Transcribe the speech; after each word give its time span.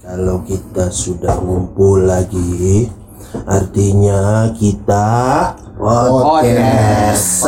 Kalau 0.00 0.40
kita 0.48 0.88
sudah 0.88 1.36
ngumpul 1.44 2.08
lagi, 2.08 2.88
artinya 3.44 4.48
kita 4.56 5.04
podcast. 5.76 7.44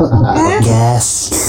Podcast. 0.00 1.39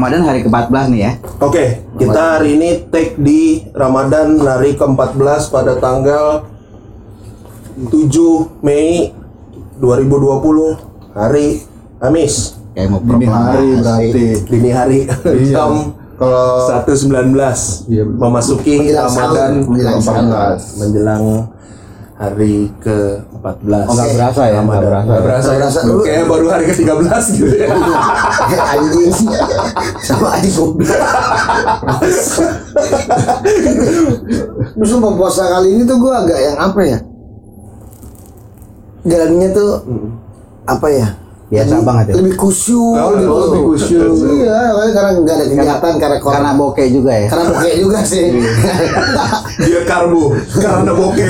Ramadan 0.00 0.24
hari 0.24 0.40
ke-14 0.40 0.84
nih 0.88 1.00
ya. 1.04 1.12
Oke, 1.44 1.64
kita 2.00 2.40
hari 2.40 2.56
ini 2.56 2.88
take 2.88 3.20
di 3.20 3.68
Ramadan 3.70 4.40
hari 4.40 4.72
ke-14 4.72 5.20
pada 5.52 5.76
tanggal 5.76 6.48
7 7.84 8.08
Mei 8.64 9.12
2020 9.76 11.12
hari 11.12 11.60
Kamis 12.00 12.56
Kayak 12.72 12.88
mau 12.88 13.00
Dini 13.04 13.26
hari 13.28 13.66
berarti. 13.76 14.24
dini 14.48 14.70
hari 14.72 14.98
Iya. 15.04 15.52
jam 15.52 15.92
Kalau 16.16 16.72
1.19 16.80 17.36
Iya, 17.84 18.04
memasuki 18.08 18.74
Menjelang 18.80 19.04
Ramadan 19.04 19.52
menjelang 19.68 20.00
sahur. 20.00 20.24
14 20.56 20.80
menjelang 20.80 21.24
hari 22.20 22.68
ke-14 22.84 23.84
Oh, 23.88 23.94
nggak 23.96 24.10
berasa 24.12 24.42
ya? 24.44 24.60
Nggak 24.60 24.82
berasa 24.84 25.08
Nggak 25.08 25.16
ya? 25.16 25.24
berasa, 25.24 25.48
berasa. 25.56 25.78
Lu 25.88 26.04
kayak 26.04 26.24
baru 26.28 26.46
hari 26.52 26.64
ke-13 26.68 27.24
gitu 27.32 27.54
ya 27.56 27.68
anjing 28.76 29.12
sama 30.04 30.36
anjing 30.36 30.52
goblok. 30.52 31.00
Terus 34.76 34.88
sumpah 34.88 35.12
puasa 35.16 35.48
kali 35.48 35.68
ini 35.72 35.82
tuh 35.88 35.96
gue 35.96 36.12
agak 36.12 36.38
yang 36.38 36.56
apa 36.60 36.80
ya? 36.84 36.98
Jalannya 39.00 39.48
tuh 39.56 39.70
apa 40.68 40.86
ya? 40.92 41.08
Biasa 41.50 41.74
Lebih- 41.74 41.82
banget 41.82 42.04
ya? 42.06 42.14
Lebih 42.14 42.34
kusyuk 42.38 42.94
Oh, 42.94 43.10
gitu. 43.10 43.34
lebih 43.42 43.62
kusyuk. 43.68 44.12
Iya, 44.38 44.58
karena 44.94 45.10
nggak 45.18 45.34
ada 45.34 45.44
kegiatan 45.44 45.92
karena 45.98 46.16
Karena 46.16 46.30
karena 46.30 46.50
bokeh 46.54 46.86
juga 46.88 47.12
ya. 47.12 47.26
karena 47.26 47.44
bokeh 47.50 47.74
juga 47.76 47.98
sih. 48.06 48.24
diet 49.66 49.84
karbo 49.84 50.30
karena 50.48 50.92
bokeh 50.94 51.28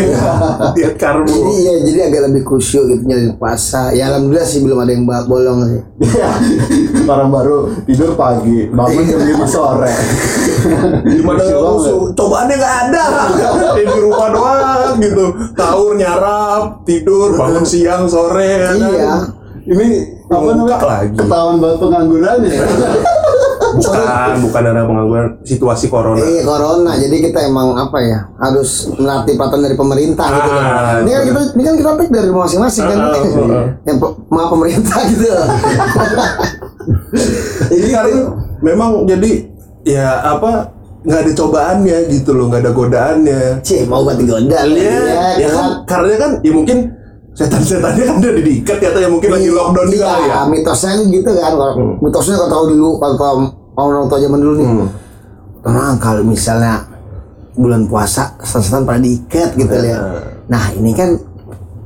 diet 0.77 0.95
karbo 0.95 1.25
jadi 1.27 1.53
iya, 1.57 1.73
jadi 1.83 1.99
agak 2.07 2.21
lebih 2.29 2.43
kusyuk 2.45 2.85
gitu 2.87 3.03
nyari 3.03 3.33
puasa. 3.35 3.91
Ya 3.91 4.13
alhamdulillah 4.13 4.45
sih 4.45 4.61
belum 4.61 4.79
ada 4.79 4.93
yang 4.93 5.05
bolong 5.09 5.59
sih. 5.67 5.81
orang 7.03 7.33
baru 7.33 7.57
tidur 7.83 8.13
pagi, 8.15 8.69
bangun 8.69 9.03
jam 9.03 9.21
5 9.25 9.49
sore. 9.49 9.91
gimana 11.03 11.41
banget. 11.41 11.65
musuh 11.65 12.01
cobaannya 12.13 12.55
nggak 12.55 12.77
ada 12.85 13.05
di 13.75 13.99
rumah 13.99 14.29
doang 14.29 14.95
gitu 15.01 15.25
taur 15.55 15.97
nyarap 15.97 16.85
tidur 16.85 17.35
bangun 17.35 17.65
siang 17.65 18.05
sore? 18.05 18.69
Iya. 18.69 19.40
Ini 19.71 19.87
apa 20.27 20.51
namanya? 20.51 20.77
lagi. 20.83 21.15
Ketahuan 21.15 21.57
banget 21.63 21.79
pengangguran 21.79 22.39
ya. 22.43 22.59
bukan 23.71 24.35
bukan 24.43 24.63
ada 24.67 24.83
pengangguran 24.83 25.27
situasi 25.47 25.87
corona 25.87 26.19
Iya 26.19 26.43
corona, 26.43 26.99
jadi 26.99 27.17
kita 27.23 27.39
emang 27.47 27.79
apa 27.79 28.03
ya 28.03 28.19
harus 28.37 28.91
melatih 28.91 29.39
peraturan 29.39 29.63
dari 29.63 29.77
pemerintah 29.79 30.27
gitu. 30.27 30.51
Ah, 30.51 30.99
Ini 30.99 31.11
kan 31.15 31.23
kita 31.23 31.41
ini 31.55 31.63
kan 31.63 31.75
kita 31.79 31.91
take 31.97 32.11
dari 32.11 32.27
rumah 32.29 32.51
masing-masing 32.51 32.85
kan. 32.85 32.99
Ah. 32.99 33.15
Yang 33.87 33.97
pe- 34.03 34.17
maaf 34.27 34.49
pemerintah 34.51 34.99
gitu. 35.15 35.27
Jadi 37.71 37.89
hari 37.95 38.13
memang 38.61 39.07
jadi 39.07 39.31
ya 39.87 40.07
apa 40.27 40.75
nggak 41.01 41.21
ada 41.25 41.33
cobaannya 41.33 41.99
gitu 42.13 42.31
loh 42.37 42.53
nggak 42.53 42.61
ada 42.61 42.73
godaannya 42.77 43.41
Cih, 43.65 43.89
mau 43.89 44.05
ganti 44.05 44.29
gondal 44.29 44.69
Iya, 44.69 45.41
ya 45.41 45.49
kan 45.49 45.67
karena 45.89 46.15
kan 46.21 46.31
ya 46.45 46.53
mungkin 46.53 46.79
setan-setannya 47.31 48.03
kan 48.05 48.15
udah 48.19 48.33
diikat 48.37 48.79
ya 48.79 48.89
atau 48.91 49.01
ya 49.01 49.09
mungkin 49.09 49.31
lagi 49.31 49.49
lockdown 49.49 49.89
juga 49.89 50.07
kali 50.11 50.23
ya. 50.23 50.29
Iya, 50.29 50.41
mitosnya 50.51 50.91
kan 50.93 51.01
gitu 51.07 51.31
kan. 51.33 51.53
Kalau 51.57 51.75
Mitosnya 52.03 52.35
kalau 52.37 52.51
tahu 52.51 52.65
dulu 52.71 52.89
kalau 52.99 53.17
tahu 53.17 53.37
orang 53.79 54.07
tua 54.07 54.19
zaman 54.19 54.39
dulu 54.39 54.55
nih. 54.59 54.67
Hmm. 54.69 54.89
Tenang 55.61 55.95
kalau 55.97 56.23
misalnya 56.25 56.75
bulan 57.55 57.83
puasa 57.85 58.35
setan 58.41 58.85
pada 58.85 58.99
diikat 58.99 59.53
gitu 59.55 59.75
Iya. 59.75 59.93
ya. 59.93 59.99
Nah, 60.49 60.65
ini 60.75 60.91
kan 60.93 61.15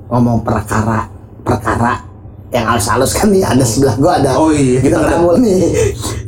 ngomong 0.09 0.43
perkara 0.43 1.11
perkara 1.43 2.01
yang 2.49 2.71
halus-halus 2.71 3.13
kan 3.13 3.35
nih 3.35 3.43
ada 3.43 3.67
sebelah 3.67 3.99
gua 3.99 4.13
ada 4.23 4.39
Oh 4.39 4.55
iya, 4.55 4.79
kita 4.79 4.95
ketemu 5.03 5.31
nih 5.43 5.61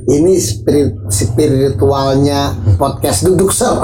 ini 0.07 0.33
spirit 0.35 0.91
spiritualnya 1.07 2.51
podcast 2.75 3.23
duduk 3.23 3.55
ser 3.55 3.79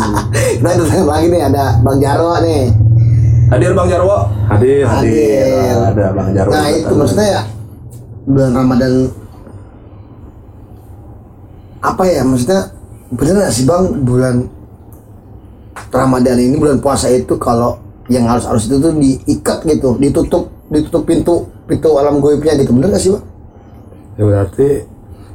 kita 0.56 0.70
datang 0.72 1.04
lagi 1.04 1.28
nih 1.28 1.42
ada 1.52 1.76
bang 1.84 1.98
Jarwo 2.00 2.32
nih 2.40 2.72
Hadir 3.52 3.76
Bang 3.76 3.88
Jarwo. 3.92 4.32
Hadir. 4.48 4.88
Hadir. 4.88 5.76
Ada 5.92 6.06
Bang 6.16 6.30
Jarwo. 6.32 6.52
Nah 6.56 6.66
itu 6.72 6.92
maksudnya 6.96 7.28
ya 7.28 7.42
bulan 8.24 8.52
Ramadan 8.56 8.92
apa 11.82 12.02
ya 12.06 12.22
maksudnya 12.22 12.70
bener 13.10 13.42
gak 13.42 13.50
sih 13.50 13.66
bang 13.66 14.06
bulan 14.06 14.46
Ramadan 15.90 16.38
ini 16.38 16.54
bulan 16.54 16.78
puasa 16.78 17.10
itu 17.10 17.34
kalau 17.42 17.82
yang 18.06 18.30
harus 18.30 18.46
harus 18.46 18.70
itu 18.70 18.78
tuh 18.78 18.94
diikat 18.94 19.66
gitu 19.66 19.98
ditutup 19.98 20.46
ditutup 20.70 21.02
pintu 21.02 21.50
pintu 21.66 21.90
alam 21.98 22.22
goibnya 22.22 22.54
gitu 22.54 22.70
bener 22.70 22.94
gak 22.94 23.02
sih 23.02 23.10
bang? 23.10 23.24
Ya 24.16 24.22
berarti 24.22 24.68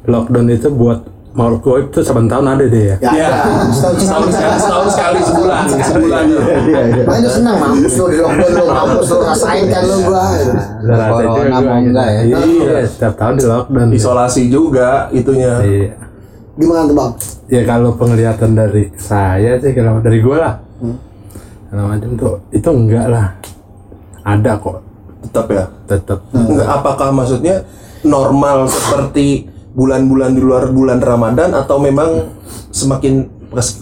lockdown 0.07 0.47
itu 0.47 0.69
buat 0.71 0.99
goib 1.37 1.93
itu 1.93 2.01
saban 2.01 2.25
tahun 2.25 2.57
ada 2.57 2.65
deh 2.65 2.83
ya. 2.89 2.95
Ya, 3.13 3.29
setahun 3.69 4.01
setahun 4.01 4.27
sekali, 4.33 4.57
setahun 4.57 4.87
sekali 4.89 5.19
sebulan, 5.21 5.63
sebulan. 5.69 6.23
Iya, 6.25 6.41
iya. 6.65 7.03
Makanya 7.05 7.21
dia 7.21 7.31
senang 7.31 7.57
mampus 7.61 7.93
lo 7.93 8.05
di 8.09 8.17
lockdown 8.17 8.51
lo 8.57 8.63
mampus 8.73 9.09
lo 9.13 9.17
rasain 9.21 9.65
kan 9.69 9.83
lo 9.85 9.95
gua. 10.01 10.25
Corona 10.81 11.57
mau 11.61 11.77
enggak 11.77 12.07
ya? 12.09 12.21
Iya, 12.41 12.89
setiap 12.89 13.13
tahun 13.21 13.33
di 13.37 13.45
lockdown. 13.45 13.89
Isolasi 13.93 14.41
juga 14.49 15.13
itunya. 15.13 15.53
Iya. 15.61 15.89
Gimana 16.57 16.89
tuh 16.89 16.95
bang? 16.97 17.11
Ya 17.53 17.61
kalau 17.69 17.93
penglihatan 17.93 18.51
dari 18.57 18.89
saya 18.97 19.61
sih 19.61 19.71
kalau 19.77 20.01
dari 20.01 20.17
gua 20.25 20.37
lah. 20.41 20.53
Kalau 21.69 21.83
macam 21.85 22.09
tuh 22.17 22.33
itu 22.49 22.69
enggak 22.73 23.05
lah. 23.13 23.27
Ada 24.25 24.57
kok 24.59 24.77
Tetap 25.21 25.45
ya. 25.53 25.65
tetap. 25.85 26.19
Apakah 26.65 27.13
maksudnya 27.13 27.61
normal 28.01 28.65
seperti 28.65 29.53
bulan-bulan 29.77 30.33
di 30.33 30.41
luar 30.41 30.65
bulan 30.67 30.97
Ramadan 30.97 31.53
atau 31.53 31.77
memang 31.77 32.33
semakin 32.73 33.29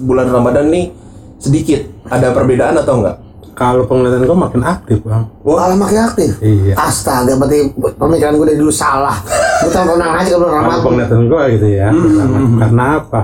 bulan 0.04 0.28
Ramadan 0.28 0.68
nih 0.68 0.92
sedikit 1.40 1.80
ada 2.06 2.36
perbedaan 2.36 2.76
atau 2.76 3.00
enggak? 3.00 3.18
Kalau 3.56 3.88
penglihatan 3.88 4.28
gua 4.28 4.52
makin 4.52 4.62
aktif 4.62 5.00
bang. 5.00 5.24
Wah, 5.40 5.56
malah 5.64 5.80
makin 5.80 6.00
aktif. 6.04 6.36
Iya. 6.44 6.76
Astaga, 6.76 7.40
berarti 7.40 7.72
pemikiran 7.96 8.36
gue 8.36 8.52
dari 8.52 8.60
dulu 8.60 8.68
salah. 8.68 9.16
Gue 9.64 9.72
tahu 9.72 9.96
tenang 9.96 10.12
aja 10.14 10.36
kalau 10.36 10.44
Kalau 10.44 10.60
Ramadan. 10.60 10.84
penglihatan 10.84 11.22
gua 11.32 11.42
gitu 11.48 11.68
ya. 11.72 11.88
pertama. 11.88 12.38
Karena 12.60 12.86
apa? 13.00 13.22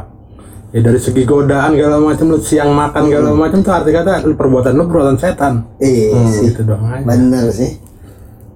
Ya 0.71 0.79
dari 0.79 0.99
segi 1.03 1.27
godaan 1.27 1.75
segala 1.75 1.99
macam 1.99 2.31
lu 2.31 2.39
siang 2.39 2.71
makan 2.71 3.11
segala 3.11 3.35
macam 3.35 3.59
tuh 3.59 3.73
arti 3.75 3.91
kata 3.91 4.23
lu 4.23 4.39
perbuatan 4.39 4.71
lu 4.71 4.87
perbuatan 4.87 5.19
setan. 5.19 5.53
Iya 5.83 6.15
sih, 6.31 6.47
Gitu 6.47 6.63
doang 6.63 6.87
aja. 6.87 7.03
bener 7.03 7.51
sih. 7.51 7.80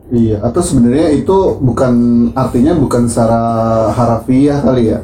Iya, 0.05 0.37
atau 0.39 0.61
sebenarnya 0.61 1.09
itu 1.11 1.33
bukan 1.57 1.93
artinya 2.33 2.73
bukan 2.73 3.09
secara 3.09 3.41
harafiah 3.89 4.61
kali 4.61 4.93
ya. 4.93 5.01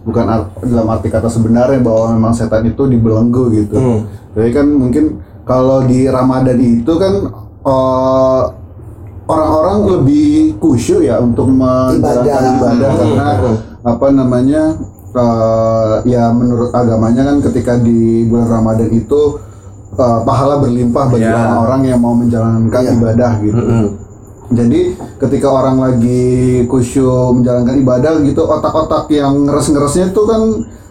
Bukan 0.00 0.24
art- 0.24 0.56
dalam 0.62 0.88
arti 0.88 1.08
kata 1.08 1.28
sebenarnya 1.28 1.76
bahwa 1.78 2.16
memang 2.16 2.32
setan 2.32 2.64
itu 2.64 2.88
dibelenggu 2.88 3.52
gitu. 3.52 3.76
Hmm. 3.76 4.00
Jadi 4.32 4.50
kan 4.50 4.66
mungkin 4.66 5.04
kalau 5.44 5.84
di 5.84 6.08
Ramadan 6.08 6.56
itu 6.56 6.92
kan 6.94 7.12
eh, 7.60 8.42
orang-orang 9.26 9.76
lebih 9.92 10.56
khusyuk 10.56 11.04
ya 11.04 11.20
untuk 11.20 11.46
menjalankan 11.46 12.24
Ibadah. 12.24 12.56
ibadah, 12.56 12.90
karena 12.96 13.28
Hmm. 13.36 13.56
apa 13.86 14.06
namanya 14.08 14.62
eh, 15.12 15.94
ya 16.06 16.32
menurut 16.32 16.72
agamanya 16.72 17.22
kan 17.24 17.36
ketika 17.44 17.76
di 17.76 18.24
bulan 18.24 18.48
Ramadan 18.48 18.88
itu 18.88 19.36
eh, 19.92 20.18
pahala 20.24 20.56
berlimpah 20.56 21.12
bagi 21.12 21.28
Ya. 21.28 21.36
orang-orang 21.36 21.80
yang 21.84 22.00
mau 22.00 22.16
menjalankan 22.16 22.72
Iya. 22.80 22.92
ibadah 22.96 23.32
gitu. 23.38 23.58
Mm-mm. 23.58 23.86
Jadi 24.50 24.98
ketika 25.22 25.46
orang 25.46 25.78
lagi 25.78 26.66
khusyuk 26.66 27.38
menjalankan 27.38 27.76
ibadah 27.78 28.18
gitu, 28.26 28.42
otak-otak 28.50 29.06
yang 29.14 29.46
ngeres-ngeresnya 29.46 30.10
itu 30.10 30.22
kan 30.26 30.42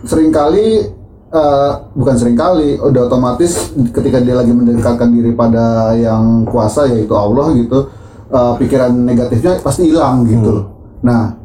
sering 0.08 0.32
kali 0.32 0.88
eh, 1.30 1.72
bukan 1.92 2.16
sering 2.16 2.40
kali, 2.40 2.80
udah 2.80 3.12
otomatis 3.12 3.76
ketika 3.92 4.24
dia 4.24 4.40
lagi 4.40 4.56
mendekatkan 4.56 5.12
diri 5.12 5.36
pada 5.36 5.92
yang 6.00 6.48
kuasa 6.48 6.88
yaitu 6.88 7.12
Allah 7.12 7.52
gitu, 7.52 7.92
eh, 8.32 8.54
pikiran 8.64 8.96
negatifnya 8.96 9.60
pasti 9.60 9.92
hilang 9.92 10.24
gitu. 10.24 10.64
Nah, 11.04 11.36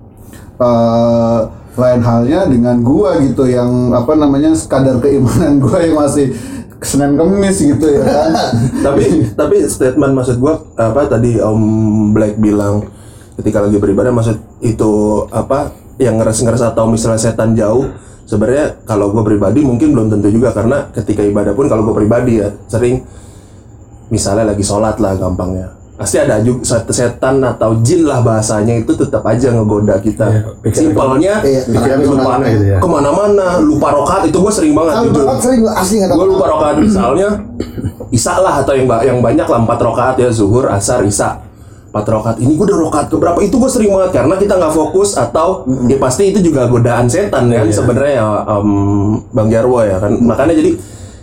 eh, 0.63 1.41
lain 1.75 2.03
halnya 2.07 2.47
dengan 2.47 2.79
gua 2.87 3.19
gitu 3.19 3.51
yang 3.51 3.91
apa 3.91 4.15
namanya 4.15 4.55
kadar 4.71 5.03
keimanan 5.03 5.59
gua 5.65 5.83
yang 5.83 5.99
masih 5.99 6.31
Senin 6.85 7.17
Kemis 7.19 7.59
gitu 7.59 7.87
ya 7.89 8.03
kan. 8.05 8.33
tapi 8.87 9.05
tapi 9.33 9.57
statement 9.67 10.13
maksud 10.15 10.37
gua 10.39 10.63
apa 10.79 11.09
tadi 11.09 11.41
Om 11.41 11.63
Black 12.13 12.39
bilang 12.39 12.87
ketika 13.41 13.65
lagi 13.65 13.81
beribadah 13.81 14.15
maksud 14.15 14.39
itu 14.63 15.25
apa 15.33 15.75
yang 15.99 16.21
ngeres-ngeres 16.21 16.63
atau 16.63 16.87
misalnya 16.87 17.19
setan 17.19 17.59
jauh 17.59 17.91
sebenarnya 18.29 18.85
kalau 18.87 19.11
gua 19.11 19.27
pribadi 19.27 19.65
mungkin 19.67 19.93
belum 19.93 20.07
tentu 20.13 20.31
juga 20.31 20.55
karena 20.55 20.89
ketika 20.95 21.25
ibadah 21.27 21.53
pun 21.53 21.67
kalau 21.67 21.83
gua 21.85 21.97
pribadi 21.99 22.41
ya 22.41 22.55
sering 22.71 23.03
misalnya 24.13 24.55
lagi 24.55 24.63
sholat 24.63 25.01
lah 25.03 25.19
gampangnya 25.19 25.84
pasti 25.95 26.17
ada 26.17 26.43
juga 26.43 26.67
set- 26.67 26.91
setan 26.91 27.39
atau 27.39 27.79
jin 27.79 28.03
lah 28.03 28.19
bahasanya 28.19 28.75
itu 28.77 28.93
tetap 28.93 29.23
aja 29.23 29.49
ngegoda 29.49 29.95
kita. 29.99 30.27
Iya, 30.27 30.41
pikiran- 30.61 30.75
simpelnya 30.91 31.35
Iya, 31.41 31.61
ke 32.03 32.15
mana 32.17 32.45
gitu 32.49 32.65
ya. 32.67 32.79
ke 32.83 32.89
mana-mana 32.89 33.47
lupa 33.59 33.89
rokat 33.93 34.27
itu 34.27 34.37
gue 34.37 34.53
sering 34.53 34.73
banget 34.73 34.95
Kalau 34.97 35.39
sering 35.39 35.61
gue 35.61 35.73
asli 35.73 35.95
nggak 36.01 36.11
gue 36.13 36.29
lupa 36.29 36.47
rokaat. 36.49 36.75
misalnya 36.79 37.29
Isa 38.11 38.35
lah 38.37 38.61
atau 38.61 38.73
yang 38.73 38.87
yang 39.03 39.19
banyak 39.19 39.43
lah 39.45 39.59
empat 39.61 39.79
rokaat 39.81 40.15
ya 40.17 40.29
zuhur 40.29 40.67
asar 40.69 41.03
isa. 41.05 41.39
Empat 41.89 42.07
rokaat 42.09 42.37
ini 42.39 42.55
gue 42.55 42.65
udah 42.65 42.79
rokaat 42.81 43.07
keberapa? 43.07 43.39
Itu 43.39 43.57
gue 43.57 43.67
sering 43.69 43.91
banget 43.91 44.11
karena 44.17 44.35
kita 44.35 44.55
nggak 44.57 44.73
fokus 44.73 45.15
atau 45.15 45.63
ya 45.85 45.95
pasti 45.97 46.27
itu 46.29 46.43
juga 46.43 46.67
godaan 46.67 47.07
setan 47.07 47.47
kan 47.47 47.67
sebenarnya 47.69 48.15
ya 48.17 48.27
em, 48.53 48.71
bang 49.29 49.49
Jarwo 49.49 49.79
ya 49.79 49.99
kan. 49.99 50.11
Makanya 50.13 50.55
jadi 50.55 50.75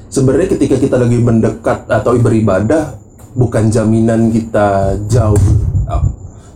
sebenarnya 0.08 0.48
ketika 0.50 0.76
kita 0.78 0.96
lagi 0.96 1.18
mendekat 1.18 1.88
atau 1.88 2.16
beribadah 2.16 3.01
bukan 3.36 3.72
jaminan 3.72 4.32
kita 4.32 5.00
jauh 5.08 5.40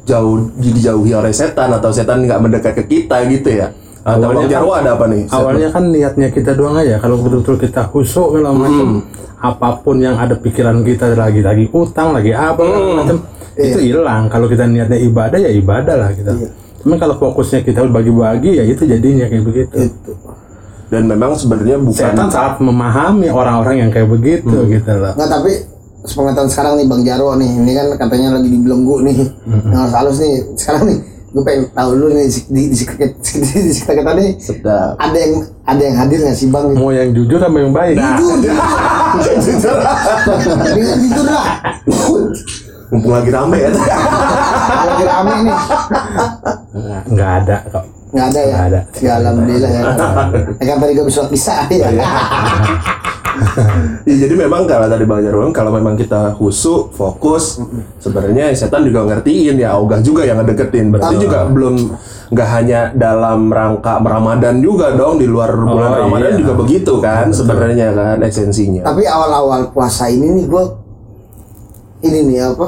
jauh 0.06 0.54
dijauhi 0.62 1.12
oleh 1.18 1.33
setan 1.33 1.74
atau 1.74 1.89
setan 1.89 2.24
nggak 2.24 2.39
mendekat 2.39 2.74
ke 2.77 2.83
kita 2.86 3.25
gitu 3.25 3.50
ya 3.50 3.74
atau 4.06 4.30
bang 4.30 4.38
Awalnya 4.38 4.50
Jarwo 4.54 4.72
ada 4.77 4.89
apa 4.94 5.06
nih 5.10 5.22
Awalnya 5.33 5.69
kan 5.74 5.83
niatnya 5.89 6.27
kita 6.30 6.54
doang 6.54 6.77
aja. 6.77 7.01
Kalau 7.01 7.18
betul-betul 7.25 7.57
kita 7.57 7.89
khusyuk 7.89 8.38
segala 8.38 8.54
macam, 8.54 9.01
apa 9.42 9.69
pun 9.81 9.98
yang 9.98 10.13
ada 10.22 10.38
pikiran 10.38 10.86
kita 10.86 11.18
lagi 11.18 11.42
lagi 11.42 11.66
utang, 11.74 12.13
lagi 12.13 12.30
apa 12.30 12.62
segala 12.62 13.01
macam, 13.01 13.18
itu 13.57 13.80
hilang. 13.81 14.30
Kalau 14.30 14.45
kita 14.45 14.69
niatnya 14.69 15.01
ibadah 15.01 15.42
ya 15.42 15.50
ibadah 15.50 15.95
lah 15.98 16.10
kita. 16.13 16.38
Cuman 16.86 17.01
kalau 17.01 17.18
fokusnya 17.18 17.66
kita 17.66 17.81
bagi-bagi 17.89 18.62
ya 18.62 18.63
itu 18.69 18.86
jadinya 18.86 19.25
kayak 19.25 19.42
begitu. 19.42 19.89
dan 20.86 21.10
memang 21.10 21.33
sebenarnya 21.33 21.81
bukan 21.81 22.13
Setan 22.13 22.30
sangat 22.30 22.62
memahami 22.62 23.33
orang-orang 23.33 23.81
yang 23.81 23.89
kayak 23.89 24.06
begitu 24.06 24.69
gitu 24.69 24.92
loh. 24.94 25.18
Nggak 25.18 25.30
tapi 25.33 25.51
sepengetahuan 26.06 26.48
sekarang 26.48 26.74
nih 26.75 26.86
Bang 26.86 27.02
Jarwo 27.02 27.34
nih, 27.34 27.50
ini 27.52 27.72
kan 27.74 27.88
katanya 27.98 28.38
lagi 28.38 28.48
di 28.48 28.57
belenggu 28.57 28.96
nih, 29.04 29.18
yang 29.68 29.90
halus 29.90 30.18
nih. 30.18 30.34
Sekarang 30.54 30.84
nih, 30.86 30.98
gue 31.30 31.44
pengen 31.44 31.63
tahu 31.69 31.90
dulu 31.94 32.07
nih 32.12 32.25
di 32.25 32.40
di 32.48 32.62
di 32.69 32.75
sekitar 32.75 33.10
di 33.60 33.72
sekitar 33.74 33.96
kita 33.98 34.12
nih 34.13 34.30
sedap 34.40 34.96
ada 34.96 35.18
yang 35.18 35.34
ada 35.63 35.81
yang 35.81 35.96
hadir 35.98 36.19
nggak 36.22 36.31
sih 36.34 36.48
Bang? 36.48 36.72
Mau 36.72 36.90
yang 36.90 37.12
jujur 37.12 37.36
sama 37.38 37.57
yang 37.60 37.74
baik. 37.74 37.96
Jujur, 37.98 38.38
Dengan 40.72 40.98
jujur 41.02 41.25
lah. 41.28 41.46
mumpung 42.86 43.12
lagi 43.12 43.30
rame 43.30 43.57
ya 43.57 43.69
Lagi 43.74 45.04
rame 45.04 45.34
nih, 45.42 45.57
Nggak, 47.06 47.31
ada 47.42 47.57
kok. 47.68 47.86
nggak 48.16 48.25
ada 48.25 48.40
ya. 48.40 48.54
Nggak 48.56 48.66
ada. 48.66 48.80
Ya 49.02 49.12
alhamdulillah 49.19 49.68
ya. 49.69 49.81
Ya 50.56 50.66
kan 50.66 50.78
tadi 50.80 50.92
gue 50.94 51.06
bisa 51.06 51.22
bisa 51.28 51.54
ya. 51.68 51.90
Ya, 54.10 54.16
jadi 54.28 54.34
memang 54.38 54.70
kalau 54.70 54.86
tadi 54.86 55.02
Bang 55.08 55.22
Jarwo 55.26 55.50
kalau 55.50 55.74
memang 55.74 55.98
kita 55.98 56.38
khusyuk, 56.38 56.94
fokus, 56.94 57.58
sebenarnya 57.98 58.54
setan 58.54 58.86
juga 58.86 59.02
ngertiin 59.02 59.58
ya. 59.58 59.74
Ogah 59.82 60.00
juga 60.02 60.22
yang 60.26 60.42
ngedeketin. 60.42 60.94
Berarti 60.94 61.16
juga 61.18 61.50
belum 61.50 61.76
nggak 62.30 62.50
hanya 62.54 62.80
dalam 62.94 63.50
rangka 63.50 63.98
Ramadan 63.98 64.62
juga 64.62 64.94
dong. 64.94 65.18
Di 65.18 65.26
luar 65.26 65.58
bulan 65.58 65.92
iya. 65.92 66.00
Ramadan 66.06 66.32
juga 66.38 66.54
begitu 66.54 66.94
kan 67.02 67.34
sebenarnya 67.34 67.98
kan 67.98 68.18
esensinya. 68.22 68.86
Tapi 68.86 69.04
awal-awal 69.10 69.74
puasa 69.74 70.06
ini 70.06 70.42
nih 70.42 70.46
gue 70.46 70.64
ini 72.06 72.20
nih 72.30 72.40
apa? 72.46 72.68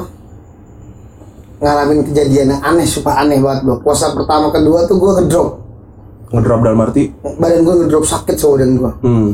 Ngalamin 1.58 2.06
kejadian 2.06 2.54
yang 2.54 2.62
aneh 2.62 2.86
sumpah 2.86 3.18
aneh 3.22 3.42
banget 3.42 3.66
bro 3.66 3.82
puasa 3.82 4.14
pertama 4.14 4.50
kedua 4.50 4.86
tuh 4.90 4.98
gue 4.98 5.12
ngedrop. 5.22 5.48
Ngedrop 6.34 6.60
dalam 6.66 6.82
arti? 6.82 7.14
Badan 7.22 7.62
gue 7.62 7.74
ngedrop 7.82 8.04
sakit 8.04 8.36
badan 8.38 8.70
gue 8.74 8.92
hmm, 9.06 9.30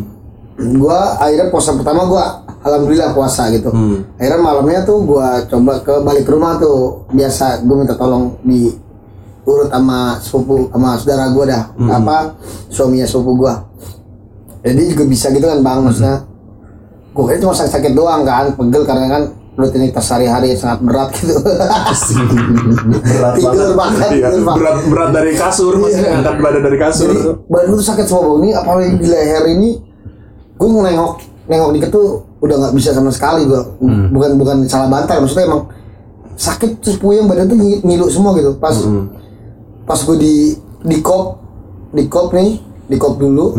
gue 0.54 0.98
akhirnya 1.18 1.50
puasa 1.50 1.74
pertama 1.74 2.06
gue 2.06 2.24
alhamdulillah 2.62 3.10
puasa 3.10 3.50
gitu. 3.50 3.68
Hmm. 3.68 4.06
akhirnya 4.14 4.38
malamnya 4.38 4.80
tuh 4.82 5.02
gue 5.02 5.28
coba 5.48 5.72
ke 5.80 5.94
balik 6.00 6.26
rumah 6.26 6.56
tuh 6.56 7.04
biasa 7.10 7.60
gue 7.60 7.74
minta 7.74 7.94
tolong 7.94 8.38
di 8.40 8.70
urut 9.44 9.68
sama 9.68 10.16
sepupu 10.16 10.70
sama 10.70 10.96
saudara 10.96 11.28
gue 11.28 11.44
dah. 11.44 11.62
Apa 11.90 12.38
suaminya 12.68 13.04
sepupu 13.04 13.42
gue 13.42 13.54
jadi 14.64 14.82
juga 14.88 15.04
bisa 15.04 15.28
gitu 15.28 15.44
kan 15.44 15.60
bang 15.60 15.80
maksudnya. 15.82 16.24
Gue 17.10 17.24
kira 17.28 17.38
cuma 17.38 17.52
sakit-sakit 17.52 17.92
doang 17.92 18.22
kan 18.22 18.54
pegel 18.54 18.82
karena 18.82 19.06
kan 19.08 19.22
rutinitas 19.54 20.02
sehari-hari 20.02 20.56
sangat 20.56 20.82
berat 20.82 21.14
gitu. 21.14 21.36
Berat 23.04 23.34
Tidur 23.36 23.70
banget, 23.74 24.08
Iya, 24.10 24.28
tidur 24.28 24.42
banget. 24.42 24.58
berat 24.58 24.76
berat 24.88 25.10
dari 25.12 25.32
kasur 25.34 25.72
maksudnya 25.78 26.10
angkat 26.16 26.36
badan 26.40 26.62
dari 26.62 26.78
kasur. 26.78 27.06
jadi 27.06 27.22
badan 27.46 27.68
tuh 27.70 27.84
sakit 27.84 28.06
semua 28.06 28.34
ini 28.40 28.50
apalagi 28.50 28.92
di 28.96 29.06
leher 29.06 29.44
ini 29.50 29.70
gue 30.66 30.82
nengok 30.84 31.12
nengok 31.44 31.70
dikit 31.72 31.90
tuh 31.90 32.08
udah 32.38 32.56
nggak 32.58 32.74
bisa 32.74 32.90
sama 32.90 33.08
sekali 33.08 33.44
gue 33.44 33.60
bukan 34.10 34.30
bukan 34.34 34.56
salah 34.64 34.86
bantai 34.86 35.16
maksudnya 35.16 35.46
emang 35.46 35.62
sakit 36.34 36.70
terus 36.78 36.96
puyeng 36.96 37.24
badan 37.24 37.46
tuh 37.46 37.54
ngi- 37.54 37.80
ngilu 37.80 38.06
semua 38.06 38.34
gitu. 38.34 38.56
Pas 38.56 38.74
pas 39.84 39.96
gue 39.96 40.16
di 40.16 40.34
di 40.82 40.98
kop 40.98 41.38
di 41.90 42.04
kop 42.04 42.30
nih 42.30 42.58
di 42.84 42.96
kop 42.96 43.16
dulu 43.16 43.54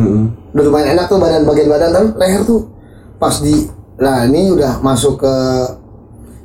udah 0.51 0.63
lumayan 0.63 0.93
enak 0.93 1.05
tuh 1.05 1.17
badan 1.17 1.43
bagian 1.43 1.67
badan 1.67 1.89
tapi 1.89 2.07
leher 2.15 2.41
tuh 2.43 2.67
pas 3.15 3.33
di 3.37 3.67
nah 3.95 4.23
ini 4.23 4.51
udah 4.51 4.79
masuk 4.79 5.17
ke 5.17 5.33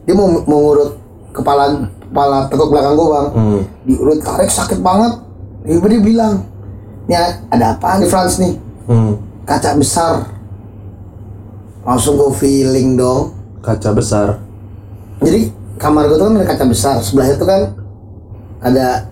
dia 0.03 0.15
mau 0.15 0.31
mau 0.41 0.61
ngurut 0.63 0.97
kepala 1.31 1.77
kepala 2.03 2.39
tekuk 2.47 2.69
belakang 2.69 2.95
gue 2.95 3.09
bang. 3.09 3.27
Hmm. 3.31 3.61
diurut 3.85 4.19
tarik 4.19 4.49
sakit 4.49 4.79
banget. 4.81 5.13
Tiba 5.61 5.87
dia 5.87 6.01
bilang 6.01 6.35
ini 7.05 7.15
ada 7.49 7.75
apa 7.75 7.99
nih 7.99 8.09
Frans 8.09 8.39
nih? 8.39 8.55
Hmm. 8.87 9.15
kaca 9.43 9.75
besar 9.75 10.13
langsung 11.91 12.15
gue 12.15 12.31
feeling 12.33 12.95
dong 12.95 13.35
Kaca 13.59 13.91
besar. 13.91 14.39
jadi 15.19 15.51
kamar 15.77 16.07
gue 16.07 16.17
tuh 16.17 16.25
kan 16.25 16.35
ada 16.35 16.47
kaca 16.47 16.65
besar 16.65 16.97
sebelahnya 16.99 17.35
tuh 17.35 17.45
kan 17.45 17.61
ada 18.61 19.11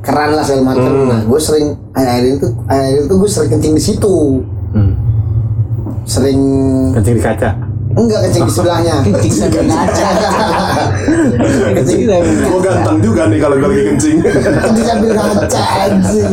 keran 0.00 0.32
lah 0.32 0.40
segala 0.40 0.64
macam 0.70 0.90
nah 1.04 1.20
gue 1.20 1.36
sering 1.38 1.66
akhir-akhir 1.92 2.24
itu 2.32 2.48
akhir 2.64 2.94
itu 3.04 3.14
gue 3.14 3.28
sering 3.28 3.50
kencing 3.52 3.74
di 3.74 3.82
situ 3.82 4.16
Hmm. 4.70 4.94
sering 6.04 6.38
Kencing 6.92 7.14
di 7.14 7.22
kaca. 7.22 7.50
enggak 7.90 8.18
kencing 8.24 8.42
di 8.44 8.52
sebelahnya 8.52 8.94
Kencing 9.04 9.34
sambil 9.36 9.62
ngaca. 9.64 10.08
Kencing 11.74 12.00
sambil 12.00 12.22
Gue 12.22 12.46
ngaca. 12.48 12.62
ganteng 12.64 12.98
juga 13.00 13.22
nih 13.26 13.38
kalau 13.38 13.54
gue 13.56 13.68
lagi 13.68 13.82
kencing. 13.84 14.16
kencing 14.22 14.86
sambil 14.88 15.10
ngaca 15.12 15.62
anjing 15.84 16.32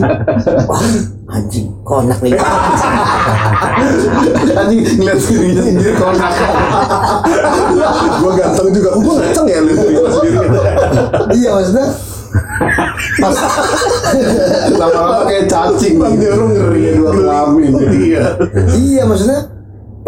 wah 0.64 0.82
anjing 1.30 1.66
konak 1.82 2.20
nih 2.20 2.34
Anjing 4.58 4.82
ngeliat 4.98 5.20
dirinya 5.22 5.64
sendiri 5.64 5.94
konak. 6.00 6.34
gue 8.22 8.32
ganteng 8.38 8.70
juga. 8.74 8.90
Gue 8.96 9.14
ngaceng 9.20 9.46
ya 9.48 9.60
lihat 9.64 9.78
diri 9.84 9.94
gue 9.96 10.10
sendiri. 10.12 10.48
iya 11.38 11.50
maksudnya 11.56 11.88
pas 13.18 13.36
Lama-lama 14.78 15.24
kayak 15.28 15.46
cacing. 15.50 15.96
Bang 16.00 16.16
Jaro 16.22 16.46
ngeri. 16.52 16.82
Di 16.94 17.00
luar 17.00 17.14
kelamin. 17.16 17.72
Iya. 17.78 18.26
iya 18.76 19.04
maksudnya 19.06 19.57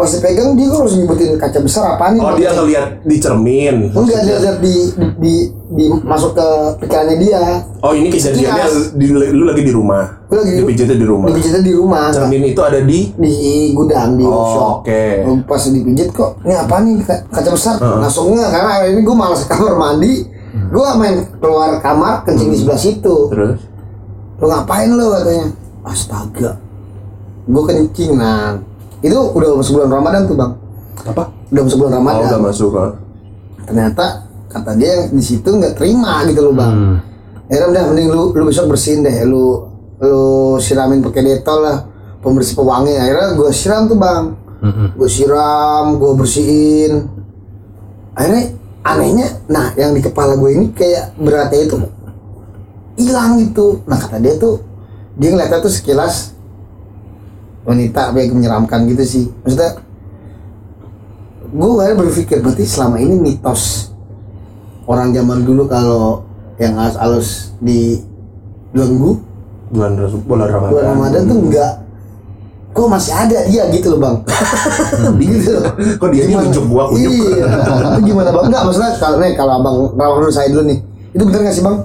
pas 0.00 0.08
dipegang 0.08 0.56
dia 0.56 0.64
harus 0.66 0.96
nyebutin 0.96 1.36
kaca 1.36 1.60
besar 1.60 1.84
apa 1.92 2.08
nih 2.08 2.20
Oh 2.20 2.32
dia 2.32 2.48
ngelihat 2.50 3.04
di 3.04 3.16
cermin. 3.20 3.92
enggak 3.92 4.20
dia 4.24 4.36
lihat 4.40 4.56
di, 4.58 4.72
di, 4.90 5.06
di, 5.20 5.34
di- 5.70 5.92
masuk 6.00 6.32
ke 6.32 6.48
pikirannya 6.80 7.20
dia. 7.20 7.60
Oh 7.84 7.92
ini 7.92 8.08
kejadiannya 8.08 8.96
di, 8.96 9.04
lu 9.12 9.44
lagi 9.44 9.60
di 9.60 9.68
rumah. 9.68 10.24
Gue 10.24 10.40
lagi 10.40 10.52
di- 10.52 10.60
Dipijitnya 10.64 10.96
di 10.96 11.04
rumah. 11.04 11.26
dipijitnya 11.28 11.60
di 11.60 11.72
rumah. 11.74 12.08
Cermin 12.08 12.42
itu 12.42 12.60
ada 12.60 12.80
di. 12.80 13.12
di 13.12 13.34
gudang 13.70 14.16
di 14.16 14.24
Oh, 14.24 14.80
oke. 14.80 15.04
pas 15.44 15.60
dipijit 15.62 16.08
kok 16.10 16.40
ini 16.40 16.54
apa 16.54 16.74
nih 16.80 16.94
ka- 17.04 17.24
kaca 17.28 17.50
besar. 17.52 17.76
Langsung 17.76 18.32
nggak 18.32 18.48
karena 18.48 18.70
hari 18.72 18.88
ini 18.90 19.00
gue 19.02 19.12
malas 19.14 19.44
ke 19.44 19.52
kamar 19.52 19.76
mandi. 19.76 20.24
Gue 20.50 20.86
main 20.96 21.14
keluar 21.36 21.76
kamar 21.78 22.24
kencing 22.24 22.48
di 22.48 22.56
sebelah 22.56 22.80
situ. 22.80 23.28
Terus. 23.28 23.60
lu 24.34 24.48
ngapain 24.48 24.88
lu? 24.88 25.12
katanya. 25.12 25.52
Astaga 25.82 26.56
gue 27.42 27.62
kencing 27.64 28.14
nah 28.14 28.56
itu 29.00 29.16
udah 29.16 29.56
masuk 29.56 29.72
bulan 29.80 29.90
ramadan 29.90 30.22
tuh 30.26 30.36
bang. 30.36 30.52
Apa? 31.06 31.24
udah 31.50 31.62
masuk 31.66 31.78
bulan 31.82 31.92
Oh 31.92 31.98
ramadan. 31.98 32.26
udah 32.28 32.40
masuk. 32.40 32.70
ah. 32.74 32.92
ternyata 33.66 34.04
kata 34.46 34.70
dia 34.74 34.90
yang 34.98 35.02
di 35.10 35.22
situ 35.22 35.46
nggak 35.46 35.74
terima 35.78 36.22
gitu 36.26 36.40
loh 36.42 36.54
bang. 36.54 36.98
Akhirnya 37.46 37.66
udah 37.70 37.82
mending 37.90 38.08
lu 38.08 38.22
lu 38.30 38.42
besok 38.46 38.70
bersihin 38.70 39.02
deh. 39.02 39.16
Lu 39.26 39.66
lu 39.98 40.22
siramin 40.58 41.02
pakai 41.02 41.22
detol 41.22 41.58
lah. 41.60 41.78
Pembersih 42.20 42.54
pewangi. 42.54 42.94
Akhirnya 42.94 43.32
gue 43.34 43.50
siram 43.50 43.88
tuh 43.88 43.96
bang. 43.96 44.24
Gue 44.94 45.08
siram 45.08 45.96
gue 45.96 46.12
bersihin. 46.14 47.08
Akhirnya 48.14 48.54
anehnya 48.80 49.26
nah 49.46 49.72
yang 49.74 49.92
di 49.92 50.00
kepala 50.00 50.36
gue 50.36 50.50
ini 50.52 50.70
kayak 50.70 51.16
beratnya 51.16 51.60
itu 51.64 51.76
hilang 52.96 53.40
gitu. 53.40 53.80
Nah 53.86 53.98
kata 53.98 54.20
dia 54.20 54.36
tuh 54.36 54.60
dia 55.16 55.32
ngeliatnya 55.32 55.58
tuh 55.58 55.72
sekilas 55.72 56.29
wanita 57.64 58.00
apa 58.12 58.18
yang 58.24 58.40
menyeramkan 58.40 58.88
gitu 58.88 59.04
sih 59.04 59.24
maksudnya 59.44 59.76
gue 61.50 61.70
kadang 61.76 61.98
berpikir 61.98 62.38
berarti 62.40 62.64
selama 62.64 62.96
ini 63.02 63.14
mitos 63.18 63.90
orang 64.86 65.10
zaman 65.10 65.42
dulu 65.42 65.66
kalau 65.66 66.24
yang 66.56 66.78
halus-halus 66.78 67.52
di 67.58 68.00
belenggu 68.70 69.18
bulan 69.70 69.92
bulan 70.26 70.48
Ramadan. 70.50 70.70
bulan 70.72 70.86
Ramadan 70.94 71.22
tuh 71.26 71.38
enggak 71.42 71.72
kok 72.70 72.86
masih 72.86 73.12
ada 73.12 73.38
dia 73.50 73.66
gitu 73.74 73.86
loh 73.94 73.98
bang 73.98 74.16
gitu 75.26 75.58
loh 75.58 75.74
Kok 75.98 76.08
dia 76.14 76.22
Gimana? 76.30 76.46
nunjuk 76.46 76.64
gua, 76.70 76.84
ujuk. 76.94 77.10
iya 77.10 77.46
itu 77.98 78.00
gimana 78.14 78.28
bang 78.30 78.44
enggak 78.46 78.62
maksudnya 78.62 78.90
kalau 79.02 79.16
nih 79.18 79.32
kalau 79.34 79.52
abang 79.58 79.76
rawang 79.98 80.18
dulu 80.22 80.32
saya 80.32 80.48
dulu 80.54 80.62
nih 80.70 80.78
itu 81.10 81.22
bener 81.26 81.40
gak 81.50 81.54
sih 81.54 81.64
bang 81.66 81.78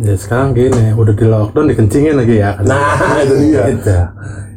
Ya 0.00 0.16
sekarang 0.16 0.56
gini, 0.56 0.96
udah 0.96 1.12
di 1.12 1.28
lockdown 1.28 1.68
dikencingin 1.68 2.16
lagi 2.16 2.40
ya. 2.40 2.56
Nah, 2.64 3.20
itu 3.20 3.52
dia. 3.52 3.68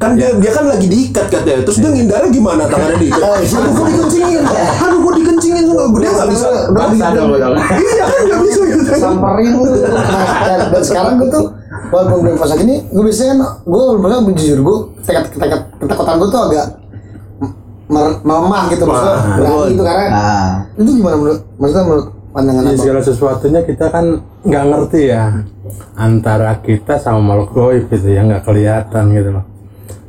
Gitu. 0.03 0.11
Kan 0.11 0.11
dia 0.19 0.29
dia 0.35 0.51
kan 0.51 0.65
lagi 0.67 0.87
diikat 0.91 1.25
katanya. 1.31 1.63
Terus 1.63 1.77
dia 1.79 1.89
ngindarnya 1.95 2.29
gimana 2.35 2.63
tangannya 2.67 2.97
diikat? 2.99 3.23
Aduh 3.23 3.71
kok 3.71 3.85
dikencingin? 3.87 4.43
Aduh 4.43 4.99
kok 4.99 5.13
dikencingin? 5.15 5.63
Dia 5.71 6.11
nggak 6.11 6.29
bisa. 6.29 6.47
Basah 6.75 7.09
dong, 7.15 7.29
dong. 7.31 7.55
Iya 7.55 8.03
kan 8.03 8.21
nggak 8.27 8.39
bisa 8.43 8.61
gitu. 8.67 8.81
samperin 8.99 9.53
Nah, 9.53 10.69
dan, 10.69 10.83
sekarang 10.83 11.13
gue 11.19 11.29
tuh 11.31 11.45
walaupun 11.89 12.17
belum 12.25 12.35
puasa 12.37 12.55
gini 12.57 12.75
gue 12.89 13.03
biasanya 13.03 13.29
kan 13.33 13.39
gue 13.63 13.81
belum 13.97 14.25
jujur 14.37 14.59
gue 14.61 14.77
tekad 15.05 15.23
tekad 15.33 15.61
ketakutan 15.81 16.15
gue 16.19 16.29
tuh 16.29 16.41
agak 16.51 16.65
melemah 18.23 18.63
gitu 18.73 18.83
maksudnya 18.87 19.17
berani 19.37 19.63
itu 19.75 19.83
karena 19.83 20.05
Nah, 20.09 20.49
itu 20.79 20.89
gimana 20.97 21.15
menurut 21.19 21.39
maksudnya 21.61 21.83
menurut 21.85 22.07
pandangan 22.33 22.63
apa 22.65 22.79
segala 22.81 23.01
sesuatunya 23.05 23.61
kita 23.61 23.85
kan 23.93 24.05
nggak 24.41 24.63
ngerti 24.73 25.01
ya 25.13 25.23
antara 25.93 26.51
kita 26.65 26.97
sama 26.97 27.21
makhluk 27.21 27.49
goib 27.53 27.83
gitu 27.93 28.07
ya 28.09 28.25
nggak 28.25 28.43
kelihatan 28.47 29.03
gitu 29.13 29.29
loh 29.37 29.45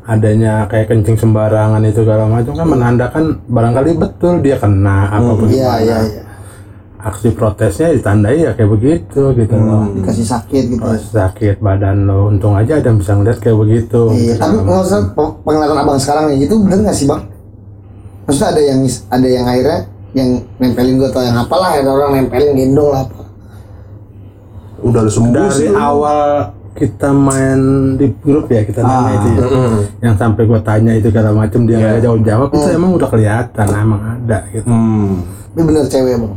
adanya 0.04 0.68
kayak 0.68 0.86
kencing 0.86 1.16
sembarangan 1.16 1.80
itu 1.82 2.04
segala 2.04 2.28
macam 2.28 2.52
kan 2.52 2.66
menandakan 2.68 3.24
barangkali 3.46 3.90
betul 3.96 4.40
dia 4.40 4.56
kena 4.56 5.08
apa 5.08 5.24
iya 5.24 5.32
bagaimana 5.32 5.78
iya 5.80 5.98
iya 6.04 6.22
aksi 7.00 7.28
protesnya 7.32 7.92
ditandai 7.92 8.36
ya 8.40 8.52
kayak 8.52 8.70
begitu 8.70 9.32
gitu 9.32 9.54
loh 9.54 9.88
dikasih 9.92 10.24
sakit 10.24 10.62
gitu 10.72 10.80
ya. 10.80 10.96
sakit 10.96 11.56
badan 11.60 12.04
lo 12.04 12.28
untung 12.28 12.52
aja 12.52 12.80
ada 12.80 12.88
yang 12.88 12.96
bisa 12.96 13.12
ngeliat 13.12 13.38
kayak 13.38 13.60
begitu 13.60 14.02
Iya, 14.08 14.34
tapi 14.36 14.56
maksudnya 14.58 15.12
pe- 15.12 15.34
penglihatan 15.40 15.78
abang 15.78 16.00
sekarang 16.00 16.24
nih 16.32 16.48
itu 16.48 16.54
bener 16.56 16.78
gak 16.80 16.96
sih 16.96 17.04
bang? 17.04 17.22
Maksudnya 18.24 18.48
ada 18.56 18.62
yang 18.64 18.80
ada 18.88 19.28
yang 19.28 19.44
akhirnya 19.44 19.78
yang 20.14 20.28
nempelin 20.56 20.94
gue 20.96 21.08
atau 21.08 21.20
yang 21.20 21.36
apalah 21.36 21.70
ada 21.76 21.90
orang 21.90 22.10
nempelin 22.14 22.50
gendong 22.56 22.88
lah 22.88 23.04
apa? 23.04 23.20
Udah 24.80 25.02
sembuh 25.04 25.32
dari 25.48 25.60
sih. 25.60 25.68
awal 25.72 26.28
kita 26.74 27.08
main 27.08 27.58
di 27.94 28.10
grup 28.16 28.46
ya 28.46 28.60
kita 28.60 28.80
nanya 28.80 29.12
itu 29.16 29.28
ya. 29.32 29.46
yang 30.02 30.14
sampai 30.14 30.42
gua 30.42 30.58
tanya 30.58 30.92
itu 30.92 31.06
segala 31.06 31.30
macam 31.30 31.62
dia 31.62 31.76
nggak 31.76 32.02
jawab 32.02 32.20
jawab 32.20 32.48
itu 32.50 32.68
emang 32.68 32.90
udah 32.92 33.08
kelihatan 33.08 33.66
emang 33.72 34.00
ada 34.02 34.38
gitu 34.50 34.64
Hmm. 34.64 35.22
Ini 35.48 35.62
bener 35.62 35.84
cewek 35.84 36.14
bang. 36.16 36.34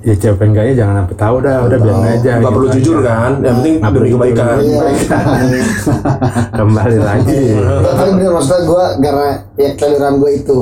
ya 0.00 0.14
cewek 0.16 0.42
enggaknya 0.42 0.74
jangan 0.76 0.94
sampai 0.98 1.16
tahu 1.16 1.36
dah 1.38 1.56
udah 1.62 1.78
biar 1.78 1.96
aja 2.10 2.30
Gak 2.32 2.40
gitu 2.40 2.50
perlu 2.50 2.66
aja. 2.66 2.74
jujur 2.74 2.96
kan? 3.00 3.30
Yang 3.38 3.54
penting 3.54 3.74
Nggak 3.76 3.90
demi 3.90 4.00
perlu 4.00 4.16
kebaikan. 4.16 4.56
Iya. 4.58 4.80
kembali 6.56 6.98
lagi 7.00 7.40
Tapi 7.80 8.10
bener 8.12 8.30
maksudnya 8.32 8.60
gue 8.64 8.84
karena 8.98 9.28
ya 9.54 9.70
keliruan 9.74 10.14
gue 10.16 10.30
itu. 10.34 10.58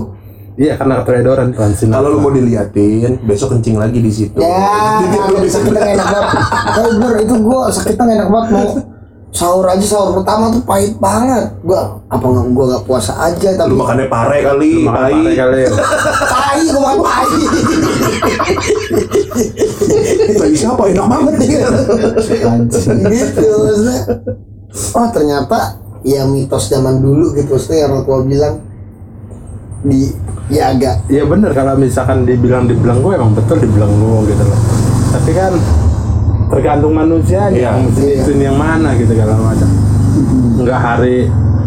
iya 0.57 0.73
karena 0.75 0.95
keteledoran 1.01 1.49
transin 1.51 1.89
Kalau 1.89 2.09
lu 2.11 2.19
mau 2.19 2.29
diliatin, 2.29 3.23
besok 3.23 3.55
kencing 3.55 3.79
lagi 3.79 3.99
di 3.99 4.11
situ. 4.11 4.37
Ya, 4.37 5.01
Jadi 5.01 5.17
lu 5.29 5.39
bisa 5.39 5.57
sakitnya 5.57 5.71
nggak 5.79 5.95
enak 5.95 6.09
banget. 6.11 6.45
Bener 6.77 7.13
itu 7.21 7.35
gue 7.39 7.61
sakitnya 7.71 8.03
nggak 8.03 8.19
enak 8.19 8.29
banget 8.29 8.49
mau 8.51 8.69
sahur 9.29 9.69
aja 9.69 9.85
sahur 9.85 10.19
pertama 10.19 10.51
tuh 10.51 10.63
pahit 10.65 10.97
banget. 10.97 11.53
Gue 11.61 11.79
apa 12.09 12.25
nggak 12.25 12.47
gue 12.51 12.65
nggak 12.73 12.85
puasa 12.85 13.13
aja 13.21 13.49
tapi 13.55 13.71
Lu 13.71 13.79
makannya 13.79 14.07
pare 14.09 14.39
kali, 14.41 14.73
makan 14.83 14.99
tai. 14.99 15.13
pare 15.13 15.33
kali 15.37 15.59
ya. 15.63 15.71
tai 16.27 16.61
gue 16.65 16.81
makan 16.81 16.99
tai. 17.05 17.31
Tai 20.29 20.51
siapa 20.53 20.83
enak 20.91 21.07
banget 21.07 21.35
nih. 21.39 21.49
gitu 23.09 23.47
maksudnya 23.65 23.99
oh 24.95 25.09
ternyata 25.11 25.59
ya 26.03 26.23
mitos 26.27 26.69
zaman 26.69 27.01
dulu 27.01 27.35
gitu 27.35 27.55
maksudnya 27.55 27.79
yang 27.87 27.91
orang 27.95 28.05
tua 28.05 28.19
bilang 28.23 28.55
di 29.83 30.11
ya 30.51 30.75
agak 30.75 31.07
Iya 31.07 31.25
bener 31.25 31.55
kalau 31.55 31.79
misalkan 31.79 32.27
dibilang 32.27 32.67
di 32.67 32.75
belenggu 32.75 33.09
emang 33.15 33.33
betul 33.35 33.63
di 33.63 33.69
belenggu 33.71 34.27
gitu 34.27 34.43
loh. 34.43 34.61
Tapi 35.15 35.31
kan 35.33 35.53
tergantung 36.49 36.93
manusia 36.97 37.53
Iya, 37.53 37.77
iya. 38.01 38.23
ituin 38.25 38.41
yang 38.41 38.57
mana 38.57 38.97
gitu 38.97 39.13
segala 39.13 39.37
macam. 39.37 39.69
Enggak 40.59 40.81
hari 40.81 41.17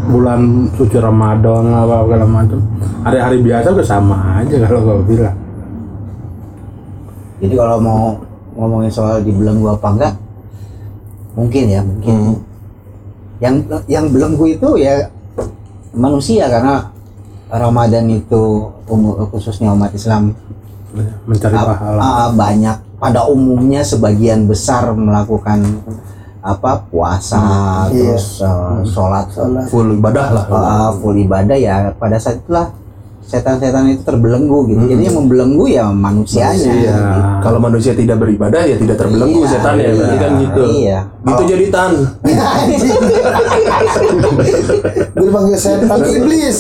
bulan 0.10 0.42
suci 0.76 0.98
Ramadan 0.98 1.64
apa 1.72 1.96
segala 2.06 2.26
macam. 2.28 2.60
Hari-hari 3.02 3.38
biasa 3.42 3.68
udah 3.74 3.88
sama 3.88 4.18
aja 4.42 4.56
kalau 4.66 4.82
gue 4.82 5.18
bilang. 5.18 5.38
jadi 7.42 7.58
kalau 7.58 7.82
mau 7.82 8.02
ngomongin 8.54 8.94
soal 8.94 9.18
dibelenggu 9.26 9.66
apa 9.74 9.88
enggak, 9.98 10.14
mungkin 11.34 11.64
ya, 11.66 11.82
mungkin. 11.82 12.14
Hmm. 12.14 12.36
Yang 13.42 13.56
yang 13.90 14.06
belenggu 14.14 14.46
itu 14.46 14.70
ya 14.78 15.10
manusia 15.98 16.46
karena 16.46 16.86
Ramadan 17.50 18.06
itu 18.14 18.70
umur 18.86 19.26
khususnya 19.34 19.74
umat 19.74 19.92
Islam 19.92 20.38
Mencari 21.26 21.56
ah, 21.56 21.66
pahala. 21.72 22.00
ah, 22.04 22.30
banyak 22.36 22.78
pada 23.02 23.26
umumnya 23.26 23.82
sebagian 23.82 24.46
besar 24.46 24.94
melakukan 24.94 25.82
apa 26.42 26.86
puasa 26.86 27.42
Iya. 27.90 28.14
terus 28.14 28.42
eh, 28.42 28.82
sholat 28.88 29.30
Full 29.70 29.98
ibadah 29.98 30.28
lah. 30.32 30.46
uh, 30.48 30.90
full 30.96 31.18
ibadah 31.18 31.54
ya 31.54 31.94
pada 31.98 32.18
saat 32.18 32.42
itulah 32.42 32.70
setan-setan 33.32 33.88
itu 33.88 34.04
terbelenggu 34.04 34.68
gitu. 34.68 34.84
Jadi 34.92 35.02
yang 35.08 35.16
membelenggu 35.18 35.64
ya 35.66 35.88
manusianya. 35.88 36.68
Iya. 36.68 36.98
Kalau 37.40 37.58
manusia 37.58 37.96
tidak 37.96 38.20
beribadah 38.20 38.60
ya 38.62 38.76
tidak 38.76 39.00
terbelenggu 39.00 39.42
Iya, 39.42 39.50
setan 39.50 39.80
ya, 39.80 39.90
iya. 39.90 40.16
kan 40.20 40.32
gitu. 40.38 40.62
Iya. 40.68 41.00
Gitu 41.22 41.44
jadi 41.48 41.66
tan. 41.72 41.92
gue 45.12 45.26
dipanggil 45.28 45.56
setan 45.56 46.00
iblis 46.02 46.58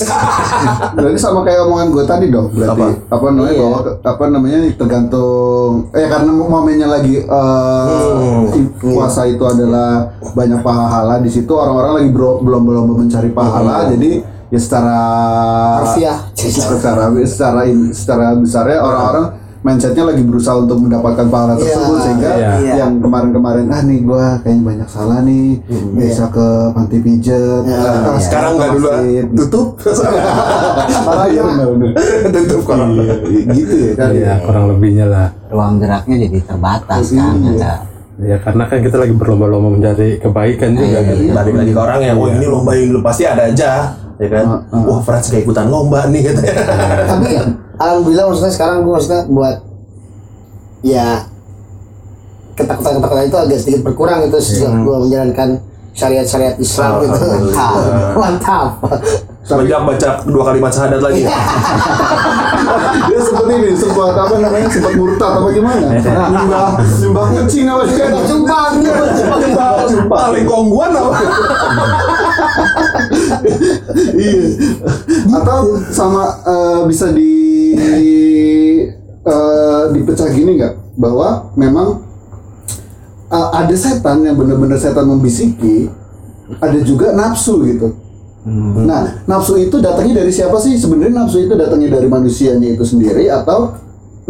Berarti 0.93 1.19
sama 1.19 1.41
kayak 1.43 1.65
omongan 1.65 1.87
gue 1.91 2.03
tadi 2.05 2.25
dong. 2.29 2.47
Berarti 2.53 2.71
Apa? 2.71 2.87
apa, 3.11 3.25
namanya 3.27 3.51
Iya. 3.51 3.59
bahwa 3.59 3.77
apa 4.01 4.23
namanya 4.29 4.57
tergantung 4.71 5.71
eh 5.91 6.07
karena 6.07 6.31
momennya 6.31 6.87
lagi 6.87 7.15
eh, 7.19 8.41
i- 8.55 8.71
puasa 8.79 9.25
itu 9.25 9.43
adalah 9.43 10.13
banyak 10.31 10.61
pahala 10.61 11.19
di 11.19 11.27
situ 11.27 11.51
orang-orang 11.51 11.99
lagi 11.99 12.09
belum 12.13 12.61
belum 12.63 12.83
mencari 12.97 13.29
pahala 13.29 13.91
jadi 13.91 14.23
ya 14.51 14.59
secara 14.59 14.97
Harfiah. 15.79 16.17
secara 16.35 17.07
secara 17.23 17.61
secara 17.95 18.25
besarnya 18.35 18.79
orang-orang 18.83 19.25
mindsetnya 19.61 20.09
lagi 20.09 20.25
berusaha 20.25 20.57
untuk 20.57 20.81
mendapatkan 20.81 21.29
pahala 21.29 21.53
Iya, 21.53 21.61
tersebut 21.61 21.97
sehingga 22.01 22.31
iya. 22.33 22.51
yang 22.81 22.97
kemarin-kemarin 22.97 23.69
ah 23.69 23.81
nih 23.85 23.99
gua 24.01 24.41
kayaknya 24.41 24.63
banyak 24.65 24.89
salah 24.89 25.21
nih 25.21 25.61
bisa 25.93 26.25
ke 26.33 26.47
panti 26.73 26.97
pijet 26.97 27.61
ah, 27.69 28.17
Sekarang 28.17 28.57
nggak 28.57 28.69
dulu 28.73 28.87
ah. 28.89 29.01
tutup. 29.37 29.67
Ah, 31.11 31.27
iya 31.27 31.41
benar-benar. 31.43 31.91
tutup 32.31 32.61
kalau. 32.65 32.87
Iya, 32.95 33.43
gitu 33.53 33.75
ya 33.75 33.93
kan 33.95 34.09
Iya 34.11 34.33
kurang 34.41 34.65
lebihnya 34.73 35.05
lah. 35.07 35.27
Ruang 35.51 35.77
geraknya 35.77 36.15
jadi 36.27 36.37
terbatas 36.41 37.05
kan. 37.13 37.35
Iya. 37.37 37.51
Ada 37.55 37.73
Ya 38.21 38.37
karena 38.37 38.63
kan 38.69 38.85
kita 38.85 38.97
lagi 39.01 39.13
berlomba-lomba 39.17 39.69
mencari 39.73 40.21
kebaikan 40.21 40.77
juga 40.77 40.99
Iya, 41.01 41.09
gitu. 41.09 41.33
Balik 41.33 41.53
lagi 41.57 41.71
ke 41.73 41.79
orang 41.81 41.99
ya, 42.01 42.13
wah 42.13 42.29
ini 42.29 42.45
lomba 42.45 42.71
yang 42.77 42.93
lu 42.93 43.01
pasti 43.01 43.23
ada 43.25 43.49
aja, 43.49 43.97
ya 44.21 44.27
kan? 44.29 44.45
Wah 44.69 45.01
Frans 45.01 45.27
kayak 45.33 45.49
ikutan 45.49 45.67
lomba 45.73 46.05
nih 46.13 46.29
katanya. 46.29 46.53
tapi 47.09 47.29
alhamdulillah 47.81 48.25
maksudnya 48.29 48.53
sekarang 48.53 48.77
gue 48.85 48.93
maksudnya 48.93 49.21
buat 49.25 49.57
ya 50.85 51.25
ketakutan 52.53 53.01
ketakutan 53.01 53.25
itu 53.25 53.37
agak 53.41 53.57
sedikit 53.57 53.81
berkurang 53.89 54.21
itu 54.29 54.37
sejak 54.37 54.69
gue 54.85 54.97
menjalankan 55.09 55.49
syariat-syariat 55.91 56.55
Islam 56.61 57.03
gitu. 57.03 57.17
Mantap. 58.21 58.79
Semenjak 59.41 59.81
baca 59.83 60.09
dua 60.29 60.43
kalimat 60.53 60.71
syahadat 60.71 61.01
lagi. 61.01 61.25
dia 63.09 63.19
seperti 63.19 63.53
ini 63.57 63.73
sempat 63.73 64.13
apa 64.13 64.35
namanya 64.37 64.69
sempat 64.69 64.93
murtad 64.95 65.33
apa 65.41 65.49
gimana? 65.49 65.87
Nyembah 66.31 66.67
nyembah 66.77 67.25
kucing 67.35 67.65
apa 67.67 67.83
sih? 67.89 67.97
Kan 67.99 68.13
Jumpang 68.29 68.73
Paling 70.07 70.45
kongguan 70.45 70.93
apa? 70.93 71.11
Iya 74.17 74.43
atau 75.35 75.59
sama 75.91 76.23
eh, 76.43 76.81
bisa 76.87 77.11
di 77.13 77.33
eh, 79.21 79.83
dipecah 79.93 80.29
gini 80.31 80.57
nggak 80.59 80.73
bahwa 80.97 81.51
memang 81.55 82.01
eh, 83.31 83.49
ada 83.55 83.75
setan 83.75 84.25
yang 84.25 84.35
benar-benar 84.35 84.77
setan 84.77 85.07
membisiki 85.07 85.87
ada 86.59 86.79
juga 86.83 87.15
nafsu 87.15 87.63
gitu 87.67 87.95
nah 88.81 89.21
nafsu 89.29 89.53
itu 89.61 89.77
datangnya 89.77 90.25
dari 90.25 90.33
siapa 90.33 90.57
sih 90.57 90.73
sebenarnya 90.73 91.23
nafsu 91.23 91.45
itu 91.45 91.53
datangnya 91.53 92.01
dari 92.01 92.09
manusianya 92.09 92.73
itu 92.73 92.81
sendiri 92.81 93.29
atau 93.29 93.77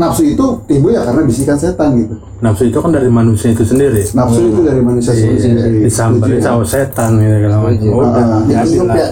nafsu 0.01 0.23
itu 0.23 0.45
timbul 0.65 0.89
ya 0.95 1.03
karena 1.03 1.21
bisikan 1.27 1.57
setan 1.59 1.99
gitu. 1.99 2.15
Nafsu 2.41 2.71
itu 2.71 2.77
kan 2.79 2.91
dari 2.95 3.09
manusia 3.11 3.51
itu 3.51 3.63
sendiri. 3.67 4.01
Nafsu 4.15 4.41
itu 4.49 4.59
dari 4.63 4.81
manusia 4.81 5.13
sendiri. 5.13 5.85
Disamperin 5.85 6.39
ya? 6.39 6.43
sama 6.43 6.63
setan 6.63 7.11
gitu 7.19 7.37
Jadi 7.37 7.85
jadi 8.49 8.69
hidup 8.71 8.87
lah. 8.87 8.95
ya. 8.97 9.09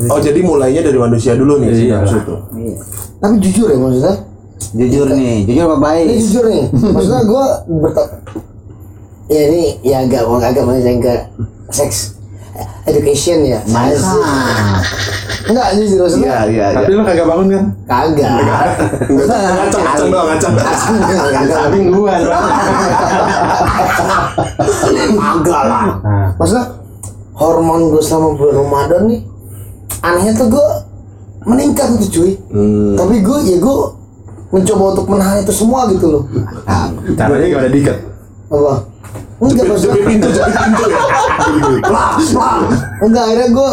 Oh 0.00 0.18
jadi 0.18 0.38
mulainya 0.40 0.78
dari 0.80 0.94
manusia 0.94 1.34
dulu 1.34 1.58
nih 1.58 1.74
Iya. 1.74 1.98
nafsu 1.98 2.16
itu. 2.16 2.34
Tapi 3.18 3.34
jujur 3.40 3.66
ya 3.66 3.76
maksudnya. 3.76 4.14
Jujur 4.70 5.06
nih, 5.08 5.42
jujur 5.42 5.64
apa 5.64 5.74
Ini 5.74 5.82
baik? 5.82 6.04
jujur 6.20 6.44
nih. 6.46 6.64
Maksudnya 6.70 7.22
gue 7.24 7.44
berta- 7.80 8.10
ya 9.26 9.40
ini 9.44 9.62
ya 9.82 9.96
agak 10.00 10.22
agak 10.24 10.62
melenceng 10.62 10.98
ke 10.98 11.14
seks 11.68 12.14
education 12.84 13.42
ya. 13.44 13.58
Saya 13.64 13.92
sih- 13.92 14.26
Enggak 15.48 15.68
jujur 15.74 15.98
maksudnya. 16.00 16.46
iya. 16.46 16.66
Tapi 16.72 16.90
lu 16.92 17.02
kagak 17.02 17.24
bangun 17.24 17.46
kan? 17.48 17.64
Kagak. 17.84 18.30
Ngacang 19.08 19.82
ngacang 19.82 20.08
doang 20.08 20.26
ngacang. 20.28 20.52
Kagak. 20.54 21.42
Samping 21.48 21.86
gua. 21.88 22.14
Kagak 25.10 25.62
lah. 25.64 25.84
Nah, 25.98 26.28
Maksudnya 26.36 26.64
hormon 27.34 27.90
gue 27.90 28.02
selama 28.02 28.28
bulan 28.34 28.54
Ramadan 28.56 29.02
nih 29.08 29.20
anehnya 30.04 30.32
tuh 30.38 30.46
gue 30.52 30.68
meningkat 31.46 31.98
gitu 31.98 32.06
cuy. 32.20 32.32
Tapi 32.98 33.14
gue 33.22 33.38
ya 33.48 33.56
gue 33.62 33.76
mencoba 34.48 34.84
untuk 34.96 35.06
menahan 35.12 35.44
itu 35.44 35.52
semua 35.52 35.88
gitu 35.92 36.06
loh. 36.08 36.22
caranya 37.16 37.46
gimana 37.46 37.68
diket? 37.68 37.98
Apa? 38.48 38.74
Enggak 39.38 39.64
maksudnya. 39.70 39.94
Jepit 39.94 40.04
pintu 40.08 40.28
jepit 40.32 40.54
pintu 40.56 40.84
ya. 40.90 41.00
Lah, 41.88 42.12
lah. 42.16 42.58
Enggak 43.04 43.24
akhirnya 43.28 43.48
gue 43.54 43.68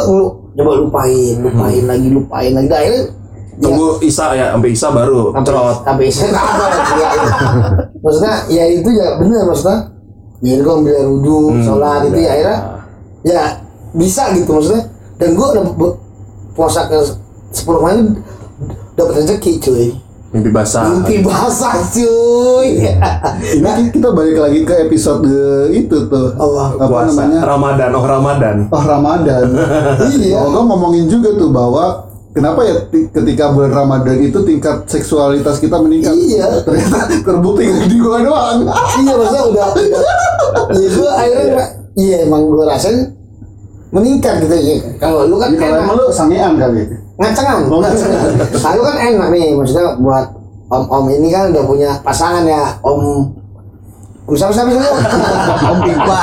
coba 0.56 0.72
lupain, 0.80 1.36
lupain 1.42 1.84
lagi, 1.84 2.08
lupain 2.12 2.52
lagi. 2.54 2.68
Nah, 2.70 2.80
akhirnya 2.80 3.04
Tunggu 3.56 4.04
Isa 4.04 4.36
ya 4.36 4.52
sampai 4.52 4.76
Isa 4.76 4.92
baru 4.92 5.32
sampai 5.32 6.12
saya 6.12 6.28
nggak 6.36 6.44
ada 6.44 6.66
lagi, 6.68 6.94
ya, 7.00 7.08
ya. 7.08 7.28
Maksudnya 8.04 8.36
ya 8.52 8.64
itu 8.68 8.90
ya 8.92 9.08
bener 9.16 9.48
maksudnya. 9.48 9.96
Ya 10.44 10.60
gue 10.60 10.74
ambil 10.76 10.94
air 11.00 11.08
wudhu, 11.08 11.64
sholat 11.64 12.04
itu 12.12 12.20
ya 12.20 12.32
akhirnya 12.36 12.60
ya 13.24 13.42
bisa 13.96 14.36
gitu 14.36 14.60
maksudnya. 14.60 14.92
Dan 15.16 15.40
gue 15.40 15.48
puasa 16.56 16.88
ke 16.88 16.98
10 17.52 17.68
kemarin 17.70 18.00
dapat 18.94 19.14
rezeki 19.18 19.52
cuy. 19.60 19.88
Mimpi 20.32 20.52
basah. 20.52 20.84
Mimpi 20.90 21.20
basah 21.22 21.80
cuy. 21.86 22.70
Ini 23.56 23.70
kita 23.88 24.12
balik 24.12 24.36
lagi 24.38 24.64
ke 24.64 24.76
episode 24.82 25.28
itu 25.70 26.08
tuh. 26.08 26.36
Allah. 26.36 26.76
Apa 26.76 26.88
Puasa. 26.88 27.12
namanya? 27.14 27.40
Ramadan, 27.46 27.90
oh 27.92 28.06
Ramadan. 28.06 28.56
Oh 28.68 28.84
Ramadan. 28.84 29.46
Iya. 30.16 30.36
Oh, 30.38 30.52
gua 30.52 30.64
ngomongin 30.66 31.08
juga 31.08 31.32
tuh 31.34 31.52
bahwa 31.52 32.04
kenapa 32.32 32.64
ya 32.64 32.76
ti- 32.86 33.08
ketika 33.08 33.52
bulan 33.52 33.72
Ramadan 33.72 34.18
itu 34.18 34.40
tingkat 34.44 34.84
seksualitas 34.86 35.56
kita 35.58 35.80
meningkat. 35.80 36.12
Iya. 36.12 36.64
Ternyata 36.64 37.08
terbukti 37.24 37.64
di 37.88 37.96
gua 37.96 38.20
doang. 38.20 38.60
iya 39.00 39.14
maksudnya 39.14 39.44
udah, 39.46 39.68
udah 39.72 40.04
ya 40.76 40.88
gue 40.90 41.10
akhirnya 41.10 41.66
iya 41.96 42.18
emang 42.28 42.48
gue 42.48 42.64
rasain 42.64 43.15
meningkat 43.96 44.44
gitu 44.44 44.52
ya 44.54 44.76
kalau 45.00 45.24
lu 45.24 45.40
kan 45.40 45.56
kalau 45.56 45.80
emang 45.80 45.96
lu 45.96 46.06
sangean 46.10 46.54
kali. 46.56 46.84
ngacengan 47.16 47.64
Oh, 47.66 47.80
ngacengan 47.82 48.28
kalau 48.54 48.84
kan 48.84 48.96
enak 49.00 49.28
nih 49.32 49.56
maksudnya 49.56 49.96
buat 49.98 50.26
om 50.68 50.84
om 50.86 51.06
ini 51.08 51.30
kan 51.30 51.48
udah 51.50 51.64
punya 51.64 51.90
pasangan 52.02 52.44
ya 52.44 52.76
om 52.82 53.00
om 54.22 54.34
siapa 54.34 54.52
siapa 54.52 54.68
siapa 54.68 54.90
om 55.70 55.78
pipa. 55.80 56.18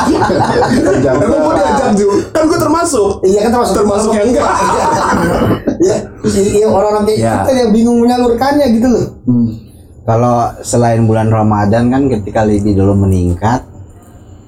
Emang 1.01 1.39
gue 1.41 1.55
diajak 1.55 1.91
Ju? 1.95 2.09
Kan 2.29 2.43
gue 2.45 2.59
termasuk. 2.59 3.11
iya 3.23 3.47
kan 3.47 3.51
termasuk 3.55 3.75
Termasuk 3.79 4.11
yang 4.13 4.27
enggak. 4.29 4.51
ya 5.83 5.97
iya 6.29 6.67
orang-orang 6.67 7.05
kayak 7.05 7.19
Ya. 7.19 7.33
kita 7.41 7.51
yang 7.57 7.71
bingung 7.71 7.99
menyalurkannya 7.99 8.67
gitu 8.75 8.89
loh 8.89 9.07
Hmm. 9.23 9.49
Kalau 10.03 10.35
selain 10.61 11.07
bulan 11.07 11.31
Ramadan 11.31 11.87
kan 11.87 12.11
ketika 12.11 12.43
libido 12.43 12.83
lo 12.83 12.93
meningkat, 12.93 13.63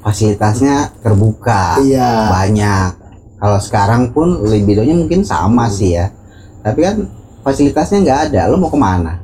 fasilitasnya 0.03 0.91
terbuka, 0.99 1.79
Iya. 1.79 2.27
banyak. 2.29 2.91
Kalau 3.45 3.61
sekarang 3.61 4.09
pun 4.09 4.41
libidonya 4.43 4.97
mungkin 4.97 5.21
sama 5.21 5.69
sih 5.69 5.93
ya, 5.93 6.09
tapi 6.65 6.81
kan 6.81 6.97
fasilitasnya 7.45 8.01
nggak 8.01 8.21
ada. 8.27 8.49
Lo 8.49 8.57
mau 8.57 8.73
ke 8.73 8.81
mana? 8.81 9.21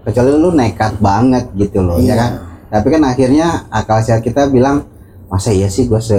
Kecuali 0.00 0.30
lo 0.30 0.54
nekat 0.54 1.02
banget 1.02 1.50
gitu 1.52 1.82
loh, 1.82 1.98
Iya. 1.98 2.06
ya 2.06 2.14
kan? 2.14 2.30
Tapi 2.70 2.86
kan 2.94 3.02
akhirnya 3.02 3.46
akal 3.66 3.98
sehat 3.98 4.22
kita 4.22 4.46
bilang 4.46 4.86
masa 5.26 5.50
iya 5.50 5.66
sih 5.66 5.90
gue 5.90 5.98
se 5.98 6.14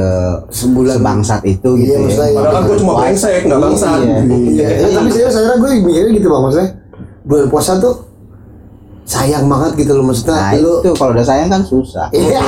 Sebulan. 0.52 1.00
sebangsat 1.00 1.40
itu 1.48 1.70
Iya, 1.72 1.80
gitu 1.80 1.92
ya. 1.94 2.00
maksudnya 2.04 2.28
iya. 2.28 2.36
Padahal 2.36 2.52
kan 2.52 2.64
gue 2.68 2.78
cuma 2.78 2.94
brengsek, 3.00 3.42
nggak 3.48 3.60
bangsat. 3.64 3.98
Iya. 3.98 4.18
Iya, 4.28 4.68
ya, 4.68 4.88
tapi 4.92 5.10
serius 5.10 5.34
akhirnya 5.34 5.58
gue 5.58 5.70
mikirnya 5.80 6.12
gitu 6.14 6.28
bang 6.28 6.42
maksudnya 6.44 6.70
bulan 7.24 7.48
puasa 7.48 7.72
tuh 7.80 7.94
sayang 9.08 9.48
banget 9.48 9.72
gitu 9.80 9.96
loh 9.96 10.04
maksudnya 10.04 10.36
Nah 10.36 10.52
lu 10.60 10.74
itu 10.78 10.92
kalau 10.94 11.16
udah 11.16 11.24
sayang 11.24 11.48
kan 11.48 11.64
susah. 11.64 12.12
iya 12.12 12.44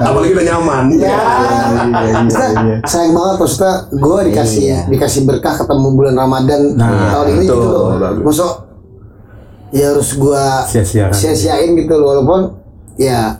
Apalagi 0.00 0.32
udah 0.32 0.46
nyaman. 0.48 0.84
ya 0.96 1.20
maksudnya 2.16 2.80
sayang 2.82 3.12
banget 3.12 3.36
maksudnya 3.38 3.72
gue 3.92 4.18
dikasih 4.26 4.62
Iya. 4.64 4.80
dikasih 4.88 5.20
berkah 5.22 5.54
ketemu 5.54 5.88
bulan 5.92 6.14
Ramadan 6.16 6.60
Nah, 6.74 7.12
tahun 7.12 7.26
ini 7.30 7.44
gitu 7.44 7.54
loh 7.54 7.92
masuk 8.24 8.52
ya 9.68 9.92
harus 9.92 10.10
gue 10.10 10.44
sia-siain 11.12 11.76
gitu 11.76 11.92
loh 11.92 12.16
walaupun 12.16 12.40
ya 12.96 13.36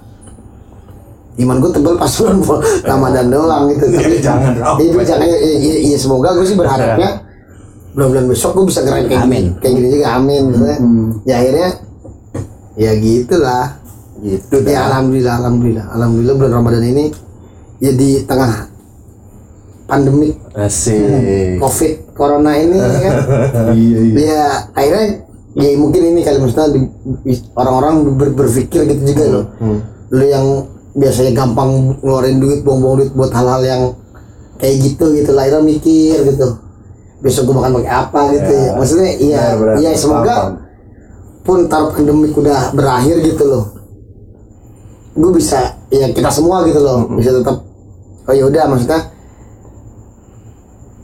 iman 1.38 1.56
gue 1.58 1.70
tebel 1.72 1.96
pas 1.96 2.12
bulan 2.20 2.36
Ramadan 2.84 3.26
doang 3.28 3.64
gitu 3.70 3.84
tapi 3.88 4.20
Jangan. 4.20 4.52
Iya, 4.76 4.92
jangan 5.06 5.24
ya, 5.24 5.38
ya, 5.56 5.74
ya, 5.86 5.96
semoga 5.96 6.36
gue 6.36 6.44
sih 6.44 6.52
berharapnya 6.52 7.24
bulan-bulan 7.96 8.28
besok 8.28 8.52
gue 8.54 8.68
bisa 8.68 8.84
keren 8.84 9.08
kayak 9.08 9.24
Amin. 9.24 9.44
gini 9.48 9.58
kayak 9.58 9.72
gini 9.74 9.88
juga 9.90 10.06
amin 10.14 10.42
maksudnya. 10.46 10.76
ya 11.24 11.34
akhirnya 11.40 11.68
ya 12.78 12.94
gitulah. 12.94 13.76
Gitu 14.18 14.54
ya 14.64 14.86
alhamdulillah 14.88 15.34
alhamdulillah. 15.36 15.86
Alhamdulillah 15.92 16.34
bulan 16.34 16.52
Ramadan 16.54 16.84
ini 16.84 17.04
ya 17.78 17.92
di 17.92 18.22
tengah 18.22 18.66
pandemi. 19.84 20.34
Asik. 20.52 21.58
covid 21.58 21.92
corona 22.12 22.52
ini 22.54 22.76
kan? 22.76 23.14
Iya 23.78 23.98
iya. 24.00 24.14
ya 24.18 24.42
akhirnya 24.74 25.06
ya 25.54 25.68
mungkin 25.74 26.02
ini 26.04 26.20
kali 26.22 26.38
maksudnya 26.38 26.66
di- 26.70 26.90
orang-orang 27.54 27.94
ber- 28.14 28.34
berpikir 28.36 28.84
gitu 28.86 29.02
juga 29.06 29.24
loh. 29.28 29.44
lu 30.08 30.24
yang 30.24 30.46
biasanya 30.92 31.30
gampang 31.32 31.94
ngeluarin 32.00 32.38
duit 32.38 32.60
buang-buang 32.62 32.96
duit 32.98 33.10
buat 33.12 33.30
hal-hal 33.30 33.62
yang 33.62 33.82
kayak 34.58 34.76
gitu 34.82 35.14
gitu 35.14 35.30
lah. 35.30 35.46
Akhirnya 35.46 35.62
mikir 35.64 36.26
gitu. 36.26 36.58
Besok 37.18 37.46
gue 37.46 37.54
makan 37.54 37.72
pakai 37.78 37.92
apa 37.92 38.20
gitu. 38.32 38.52
Ya, 38.52 38.70
maksudnya 38.74 39.10
iya 39.14 39.42
iya 39.78 39.90
semoga 39.94 40.26
Paham, 40.26 40.52
pun 41.48 41.64
tar 41.64 41.88
pandemik 41.96 42.36
udah 42.36 42.76
berakhir 42.76 43.24
gitu 43.24 43.44
loh. 43.48 43.64
Gue 45.16 45.32
bisa 45.40 45.80
ya 45.88 46.12
kita 46.12 46.28
semua 46.28 46.68
gitu 46.68 46.84
loh 46.84 47.08
bisa 47.16 47.32
tetap 47.32 47.64
oh 48.28 48.34
ya 48.36 48.44
udah 48.44 48.64
maksudnya 48.68 49.00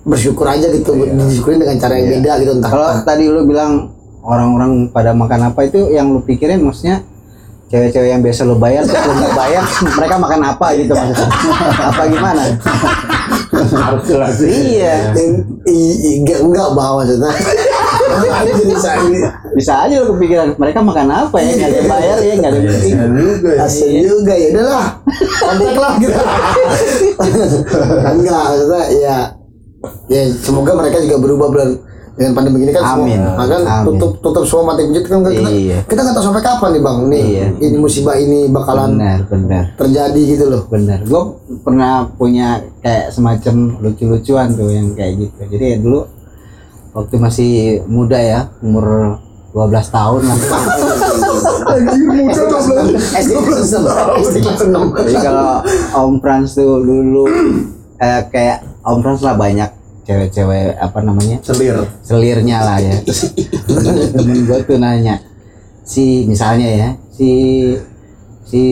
bersyukur 0.05 0.45
aja 0.45 0.69
gitu 0.69 0.93
disyukurin 0.93 1.65
dengan 1.65 1.81
cara 1.81 1.97
yang 1.97 2.21
beda 2.21 2.33
gitu 2.45 2.53
entah 2.61 2.69
Kalau 2.69 2.89
tadi 3.09 3.25
lu 3.33 3.49
bilang 3.49 3.97
orang-orang 4.21 4.93
pada 4.93 5.17
makan 5.17 5.49
apa 5.49 5.65
itu 5.65 5.89
yang 5.89 6.13
lu 6.13 6.21
pikirin 6.21 6.61
maksudnya 6.61 7.01
cewek-cewek 7.73 8.13
yang 8.13 8.21
biasa 8.21 8.45
lu 8.45 8.61
bayar 8.61 8.85
terus 8.85 9.01
lu 9.09 9.13
nggak 9.17 9.33
bayar 9.33 9.65
mereka 9.97 10.15
makan 10.21 10.41
apa 10.45 10.67
gitu 10.77 10.93
maksudnya? 10.93 11.29
Apa 11.91 12.03
gimana? 12.13 12.43
Harus 13.57 14.03
jelas 14.05 14.37
iya. 14.45 15.17
Enggak 15.65 16.39
enggak 16.45 16.69
bawa 16.77 17.01
maksudnya. 17.01 17.33
Jadi 18.45 18.75
saya 18.77 19.01
bisa 19.55 19.73
aja 19.81 19.95
lu 20.03 20.13
kepikiran 20.13 20.49
mereka 20.55 20.79
makan 20.79 21.07
apa 21.09 21.37
ya 21.39 21.51
nggak 21.55 21.69
ada 21.69 21.79
yang 21.79 21.89
bayar 21.89 22.19
ya 22.19 22.35
nggak 22.35 22.51
ada 22.51 22.59
yang 22.59 22.69
penting 22.69 22.95
juga 23.15 23.51
ya. 23.51 23.61
Asal 23.63 23.89
juga 23.97 24.33
ya 24.35 24.47
udahlah 24.51 24.87
kontak 25.41 25.77
lah 25.77 25.93
gitu 25.97 26.23
enggak 28.15 28.43
maksudnya 28.45 28.83
ya 28.99 29.17
ya 30.09 30.23
semoga 30.41 30.73
mereka 30.75 30.97
juga 30.99 31.17
berubah 31.21 31.49
bulan 31.49 31.71
dengan 32.15 32.31
pandemi 32.31 32.63
ini 32.63 32.71
kan 32.71 32.95
Amin. 32.95 33.19
semua 33.19 33.45
kan 33.45 33.63
Amin. 33.67 33.85
tutup 33.91 34.11
tutup 34.23 34.45
semua 34.47 34.71
mati 34.71 34.87
budget 34.87 35.05
kan 35.05 35.19
kita 35.21 35.51
Iya. 35.51 35.79
kita 35.83 35.99
nggak 35.99 36.15
tahu 36.15 36.25
sampai 36.25 36.43
kapan 36.43 36.71
nih 36.71 36.83
bang 36.83 36.99
nih 37.11 37.25
Iya. 37.27 37.47
ini 37.59 37.77
musibah 37.77 38.15
ini 38.15 38.41
bakalan 38.49 38.91
benar 38.95 39.19
benar 39.27 39.65
terjadi 39.75 40.21
gitu 40.23 40.45
loh 40.47 40.63
benar 40.71 41.03
gue 41.03 41.23
pernah 41.61 42.07
punya 42.15 42.63
kayak 42.81 43.11
semacam 43.11 43.55
lucu-lucuan 43.83 44.47
tuh 44.55 44.71
yang 44.71 44.95
kayak 44.95 45.27
gitu 45.27 45.41
jadi 45.51 45.65
ya 45.75 45.77
dulu 45.83 46.01
waktu 46.95 47.15
masih 47.19 47.51
muda 47.91 48.19
ya 48.23 48.41
umur 48.63 49.19
12 49.55 49.71
tahun 49.71 50.21
lah 50.27 50.35
SD 53.15 53.39
kelas 53.39 53.71
enam 53.79 54.19
SD 54.19 54.37
kelas 54.43 54.67
enam 54.67 54.91
Jadi 54.91 55.15
kalau 55.23 55.63
Om 55.95 56.19
Frans 56.19 56.59
tuh 56.59 56.83
dulu 56.83 57.31
eh, 58.03 58.21
kayak 58.35 58.67
Om 58.83 58.99
Frans 58.99 59.23
lah 59.23 59.39
banyak 59.39 59.71
cewek-cewek 60.05 60.77
apa 60.77 61.01
namanya 61.01 61.41
Selir. 61.41 61.81
selirnya 62.05 62.61
lah 62.61 62.77
ya. 62.77 63.01
Temen 64.13 64.45
gue 64.45 64.59
tuh 64.67 64.77
nanya 64.77 65.17
si 65.85 66.25
misalnya 66.29 66.69
ya 66.69 66.89
si 67.09 67.31
si 68.45 68.63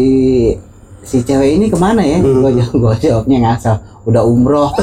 si 1.06 1.16
cewek 1.24 1.56
ini 1.62 1.72
ke 1.72 1.78
mana 1.78 2.04
ya? 2.04 2.20
Gue 2.20 2.52
jawab 2.58 2.74
gue 2.74 2.94
jawabnya 3.06 3.38
ngasal 3.48 3.80
udah 4.02 4.26
umroh. 4.26 4.74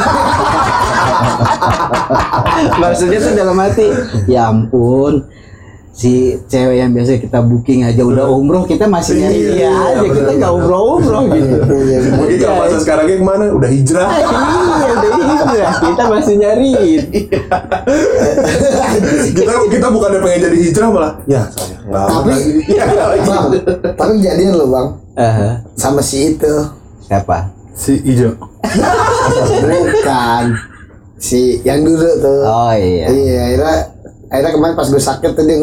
Maksudnya 2.82 3.20
tuh 3.22 3.34
dalam 3.36 3.60
hati 3.60 3.92
ya 4.26 4.50
ampun 4.50 5.28
si 6.00 6.12
cewek 6.48 6.80
yang 6.80 6.96
biasa 6.96 7.20
kita 7.20 7.44
booking 7.44 7.84
aja 7.84 8.00
udah 8.00 8.24
umroh 8.26 8.64
kita 8.64 8.88
masih 8.88 9.20
nyari 9.20 9.36
Iya, 9.36 9.52
dia 9.52 9.60
iya, 9.60 9.72
aja 9.76 10.08
kita 10.08 10.16
bener. 10.24 10.40
nggak 10.40 10.54
umroh 10.56 10.84
umroh 10.96 11.24
gitu 11.28 11.56
Mungkin 12.16 12.38
kalau 12.40 12.56
masa 12.58 12.78
sekarangnya 12.80 13.16
ke 13.16 13.26
mana? 13.26 13.46
Udah 13.52 13.68
hijrah. 13.68 14.08
iya 14.16 14.92
udah 14.96 15.12
hijrah 15.20 15.72
kita 15.84 16.04
masih 16.08 16.36
nyariin 16.40 17.02
kita 19.36 19.52
kita 19.68 19.88
bukannya 19.90 20.20
pengen 20.20 20.40
jadi 20.42 20.58
hijrah 20.62 20.88
malah. 20.88 21.14
Ya 21.26 21.42
saya. 21.52 21.76
nggak 21.84 22.04
Tapi 22.08 22.32
Iya, 22.64 22.84
bang, 23.20 23.46
tapi 23.92 24.12
jadian 24.20 24.54
lo 24.56 24.66
bang 24.68 24.88
Aha. 25.14 25.50
sama 25.76 26.00
si 26.00 26.32
itu 26.32 26.54
siapa 27.02 27.52
si 27.74 28.00
ijo 28.06 28.40
bukan 29.60 30.46
si 31.18 31.60
yang 31.62 31.84
dulu 31.84 32.08
tuh. 32.18 32.40
oh 32.42 32.72
iya 32.72 33.06
Iya, 33.10 33.40
akhirnya 33.44 33.76
akhirnya 34.30 34.52
kemarin 34.54 34.76
pas 34.76 34.88
gue 34.88 35.02
sakit 35.02 35.32
tuh 35.34 35.44
dia 35.44 35.58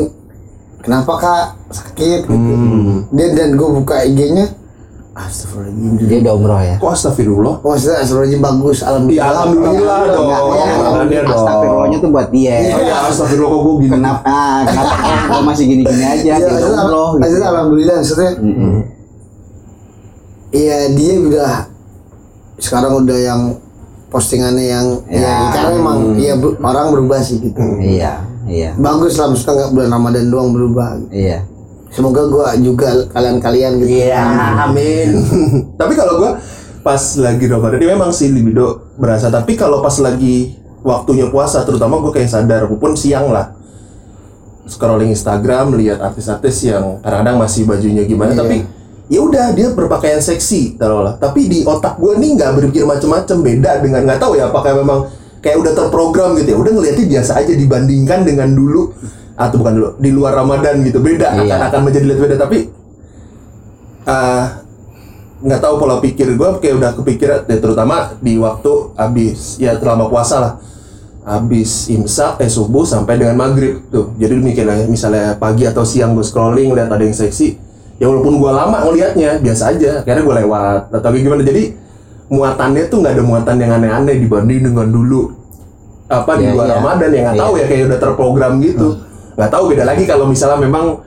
kenapa 0.86 1.12
kak 1.16 1.44
sakit 1.68 2.20
gitu. 2.22 2.30
Hmm. 2.30 3.04
Dia 3.10 3.26
dan 3.32 3.52
gue 3.52 3.68
buka 3.74 4.00
IG-nya 4.02 4.46
Astagfirullahaladzim 5.12 5.96
dia 6.02 6.18
udah 6.20 6.34
umroh 6.34 6.60
ya 6.60 6.76
Kok 6.76 6.92
astagfirullah? 6.92 7.54
Maksudnya 7.58 7.96
astagfirullahaladzim 7.98 8.42
bagus 8.42 8.78
Alhamdulillah 8.80 9.16
Iya, 9.18 9.32
alhamdulillah 9.32 9.98
dong. 10.06 10.26
ya. 10.28 10.36
Alhamdulillah 10.76 11.24
dong. 11.24 11.36
Astagfirullahnya 11.36 11.98
tuh 11.98 12.10
buat 12.10 12.28
dia 12.30 12.54
Oh 12.68 12.82
ya 12.82 12.96
astagfirullah 13.06 13.50
kok 13.50 13.60
gue 13.62 13.74
gini. 13.78 13.92
kenapa 13.92 14.20
ah, 14.22 14.58
kenapa 14.62 14.94
kok 15.26 15.42
masih 15.42 15.64
gini-gini 15.66 16.04
aja 16.04 16.20
Iya, 16.22 16.34
dia 16.38 16.68
umroh 16.70 17.08
gitu 17.08 17.18
maksudnya 17.18 17.48
alhamdulillah 17.48 17.94
maksudnya 17.96 18.30
Iya 20.48 20.78
dia 20.90 21.14
udah 21.18 21.52
sekarang 22.56 22.92
udah 22.98 23.18
yang 23.18 23.40
postingannya 24.06 24.64
yang 24.64 24.86
ya, 25.06 25.20
Ya. 25.20 25.36
karena 25.50 25.72
emang 25.76 25.98
ya 26.16 26.34
bu- 26.34 26.56
orang 26.56 26.88
berubah 26.90 27.20
sih 27.20 27.36
gitu. 27.38 27.60
iya 27.78 28.22
iya 28.46 28.70
Bagus 28.74 29.18
lah 29.18 29.26
maksudnya 29.28 29.54
nggak 29.58 29.70
bulan 29.74 29.90
Ramadan 29.92 30.26
doang 30.30 30.50
berubah. 30.50 30.90
iya 31.10 31.42
Semoga 31.86 32.28
gua 32.28 32.52
juga 32.60 33.08
kalian-kalian 33.08 33.80
gitu. 33.80 33.88
Iya, 34.04 34.20
amin. 34.68 35.16
tapi 35.80 35.96
kalau 35.96 36.20
gua 36.20 36.36
pas 36.84 37.00
lagi 37.16 37.48
Ramadan 37.48 37.80
ini 37.80 37.88
memang 37.88 38.12
sih 38.12 38.28
libido 38.28 38.92
berasa. 38.94 39.32
Tapi 39.32 39.56
kalau 39.56 39.80
pas 39.80 39.96
lagi 39.98 40.54
waktunya 40.84 41.26
puasa, 41.26 41.66
terutama 41.66 41.98
gue 41.98 42.12
kayak 42.14 42.30
sadar, 42.30 42.70
walaupun 42.70 42.94
siang 42.94 43.34
lah, 43.34 43.58
scrolling 44.70 45.10
Instagram, 45.10 45.74
lihat 45.74 45.98
artis-artis 45.98 46.62
yang 46.62 47.02
kadang-kadang 47.02 47.42
masih 47.42 47.66
bajunya 47.66 48.06
gimana, 48.06 48.34
Iya. 48.34 48.38
tapi 48.38 48.56
ya 49.06 49.20
udah 49.22 49.46
dia 49.50 49.74
berpakaian 49.74 50.22
seksi, 50.22 50.78
taruhlah. 50.78 51.18
Tapi 51.18 51.50
di 51.50 51.58
otak 51.66 51.98
gue 51.98 52.12
nih 52.18 52.38
nggak 52.38 52.50
berpikir 52.54 52.86
macam-macam, 52.86 53.36
beda 53.42 53.72
dengan 53.82 54.00
nggak 54.06 54.20
tahu 54.22 54.38
ya 54.38 54.46
apakah 54.46 54.78
memang 54.78 55.10
kayak 55.46 55.62
udah 55.62 55.72
terprogram 55.78 56.34
gitu 56.42 56.48
ya, 56.50 56.58
udah 56.58 56.72
ngeliatnya 56.74 57.06
biasa 57.06 57.38
aja 57.38 57.54
dibandingkan 57.54 58.26
dengan 58.26 58.50
dulu. 58.50 58.90
Atau 59.38 59.62
bukan 59.62 59.72
dulu 59.78 59.88
di 60.02 60.10
luar 60.10 60.34
Ramadan 60.34 60.82
gitu. 60.82 60.98
Beda. 60.98 61.38
Iya. 61.38 61.46
akan 61.46 61.60
akan 61.70 61.80
menjadi 61.86 62.04
lihat 62.10 62.20
beda. 62.24 62.36
Tapi 62.40 62.58
ah, 64.10 64.64
nggak 65.44 65.60
tahu 65.62 65.74
pola 65.78 66.00
pikir 66.02 66.34
gue 66.34 66.48
kayak 66.58 66.74
udah 66.80 66.90
kepikiran 66.96 67.40
ya, 67.46 67.60
terutama 67.60 68.16
di 68.18 68.40
waktu 68.40 68.72
habis 68.98 69.60
ya 69.62 69.78
selama 69.78 70.10
puasa 70.10 70.36
lah. 70.42 70.52
Habis 71.26 71.90
imsak 71.90 72.38
eh 72.42 72.50
subuh 72.50 72.82
sampai 72.82 73.22
dengan 73.22 73.38
maghrib 73.38 73.86
tuh. 73.92 74.16
Jadi 74.18 74.34
misalnya 74.40 74.86
misalnya 74.90 75.26
pagi 75.38 75.68
atau 75.68 75.86
siang 75.86 76.18
gue 76.18 76.26
scrolling 76.26 76.74
lihat 76.74 76.90
ada 76.90 77.04
yang 77.04 77.14
seksi. 77.14 77.60
Ya 78.02 78.10
walaupun 78.10 78.40
gue 78.40 78.50
lama 78.50 78.88
ngelihatnya 78.88 79.38
biasa 79.44 79.74
aja. 79.76 80.02
Akhirnya 80.02 80.22
gue 80.26 80.34
lewat. 80.42 80.96
Atau 80.96 81.12
gimana. 81.12 81.42
Jadi 81.44 81.85
muatannya 82.26 82.90
tuh 82.90 82.98
nggak 83.02 83.14
ada 83.18 83.24
muatan 83.24 83.56
yang 83.62 83.72
aneh-aneh 83.78 84.16
dibanding 84.18 84.60
dengan 84.72 84.86
dulu. 84.90 85.30
Apa 86.06 86.38
di 86.38 86.46
Iya, 86.46 86.54
luar 86.54 86.66
iya. 86.70 86.74
Ramadan 86.78 87.10
ya 87.10 87.20
nggak 87.30 87.38
tahu 87.38 87.52
ya 87.58 87.64
kayak 87.66 87.82
udah 87.90 87.98
terprogram 87.98 88.52
gitu. 88.62 88.88
Nggak 89.34 89.50
tahu 89.50 89.64
beda 89.74 89.84
lagi 89.86 90.04
kalau 90.06 90.26
misalnya 90.30 90.58
memang 90.62 91.02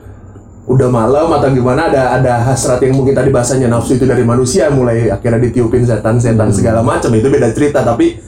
udah 0.70 0.88
malam 0.92 1.26
atau 1.34 1.50
gimana 1.50 1.90
ada 1.90 2.14
ada 2.14 2.46
hasrat 2.46 2.78
yang 2.84 2.94
mungkin 2.94 3.10
tadi 3.10 3.32
bahasanya 3.34 3.66
nafsu 3.66 3.98
itu 3.98 4.06
dari 4.06 4.22
manusia 4.22 4.70
mulai 4.70 5.10
akhirnya 5.10 5.42
ditiupin 5.50 5.82
setan-setan 5.82 6.52
segala 6.54 6.84
macam 6.84 7.10
itu 7.16 7.26
beda 7.26 7.48
cerita. 7.56 7.80
Tapi 7.82 8.20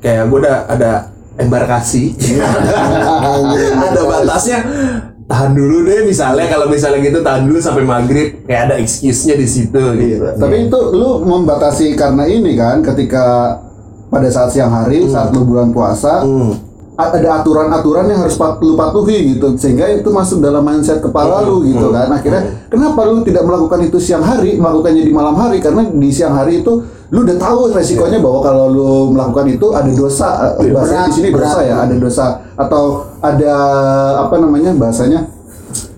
kayak 0.00 0.24
gue 0.28 0.38
udah 0.40 0.56
ada 0.66 0.90
embarkasi. 1.36 2.16
Ada 3.90 4.00
batasnya 4.04 4.58
tahan 5.30 5.54
dulu 5.54 5.86
deh 5.86 6.02
misalnya. 6.02 6.50
Kalau 6.50 6.66
misalnya 6.66 6.98
gitu 7.06 7.22
tahan 7.22 7.46
dulu 7.46 7.58
sampai 7.62 7.86
maghrib. 7.86 8.42
Kayak 8.50 8.62
ada 8.66 8.74
excuse-nya 8.82 9.38
di 9.38 9.46
situ 9.46 9.78
gitu. 9.94 10.26
Tapi 10.34 10.66
itu 10.66 10.78
lu 10.90 11.22
membatasi 11.22 11.94
karena 11.94 12.26
ini 12.26 12.58
kan 12.58 12.82
ketika 12.82 13.56
pada 14.10 14.26
saat 14.26 14.50
siang 14.50 14.74
hari 14.74 15.06
saat 15.06 15.30
lu 15.30 15.46
bulan 15.46 15.70
puasa 15.70 16.26
Hmm. 16.26 16.58
ada 17.00 17.40
aturan-aturan 17.40 18.12
yang 18.12 18.20
harus 18.26 18.36
lu 18.60 18.76
patuhi 18.76 19.32
gitu. 19.38 19.56
Sehingga 19.56 19.88
itu 19.88 20.10
masuk 20.12 20.44
dalam 20.44 20.60
mindset 20.60 21.00
kepala 21.00 21.40
lu 21.46 21.64
gitu 21.64 21.88
kan. 21.94 22.12
Akhirnya 22.12 22.66
kenapa 22.68 23.08
lu 23.08 23.24
tidak 23.24 23.46
melakukan 23.46 23.88
itu 23.88 23.96
siang 23.96 24.20
hari 24.20 24.60
melakukannya 24.60 25.08
di 25.08 25.12
malam 25.14 25.32
hari? 25.38 25.64
Karena 25.64 25.88
di 25.88 26.10
siang 26.12 26.36
hari 26.36 26.60
itu 26.60 26.84
lu 27.10 27.26
udah 27.26 27.36
tahu 27.36 27.74
resikonya 27.74 28.22
bahwa 28.22 28.38
kalau 28.38 28.64
lu 28.66 28.88
melakukan 29.10 29.46
itu 29.50 29.66
ada 29.70 29.90
dosa 29.90 30.28
eh, 30.56 30.70
bahasanya 30.70 31.04
di 31.06 31.12
sini 31.12 31.28
Berat, 31.30 31.42
dosa 31.44 31.60
ya 31.60 31.76
ada 31.82 31.94
dosa. 31.94 32.26
Atau 32.54 32.82
ada 33.18 33.54
apa 34.22 34.34
namanya 34.38 34.70
bahasanya 34.72 35.26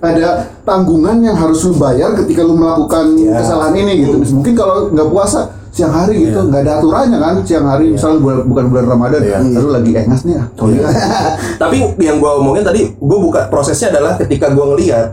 ada 0.00 0.28
tanggungan 0.64 1.20
yang 1.20 1.36
harus 1.36 1.62
lu 1.62 1.76
bayar 1.76 2.16
ketika 2.16 2.40
lu 2.40 2.56
melakukan 2.56 3.12
Ya. 3.14 3.38
kesalahan 3.38 3.76
ini 3.76 3.92
gitu. 4.02 4.16
Mungkin 4.32 4.52
kalau 4.52 4.88
nggak 4.88 5.08
puasa 5.08 5.40
siang 5.68 5.92
hari 5.92 6.26
gitu. 6.26 6.48
Nggak 6.48 6.64
ada 6.64 6.72
aturannya 6.80 7.18
kan 7.18 7.34
siang 7.44 7.66
hari 7.66 7.92
misalnya 7.92 8.18
bulan- 8.18 8.44
bukan 8.44 8.64
bulan 8.68 8.86
Ramadan 8.88 9.20
Iya. 9.20 9.36
lalu 9.52 9.68
lagi 9.70 9.90
engas 9.94 10.22
nih 10.24 10.36
ah. 10.36 10.46
Tapi 11.62 11.76
yang 12.00 12.18
gua 12.18 12.40
omongin 12.40 12.64
tadi, 12.64 12.88
gua 12.96 13.18
buka 13.20 13.40
prosesnya 13.46 13.92
adalah 13.92 14.16
ketika 14.16 14.48
gua 14.48 14.72
ngeliat, 14.72 15.12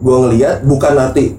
gua 0.00 0.16
ngeliat 0.24 0.64
bukan 0.64 0.92
arti 0.96 1.36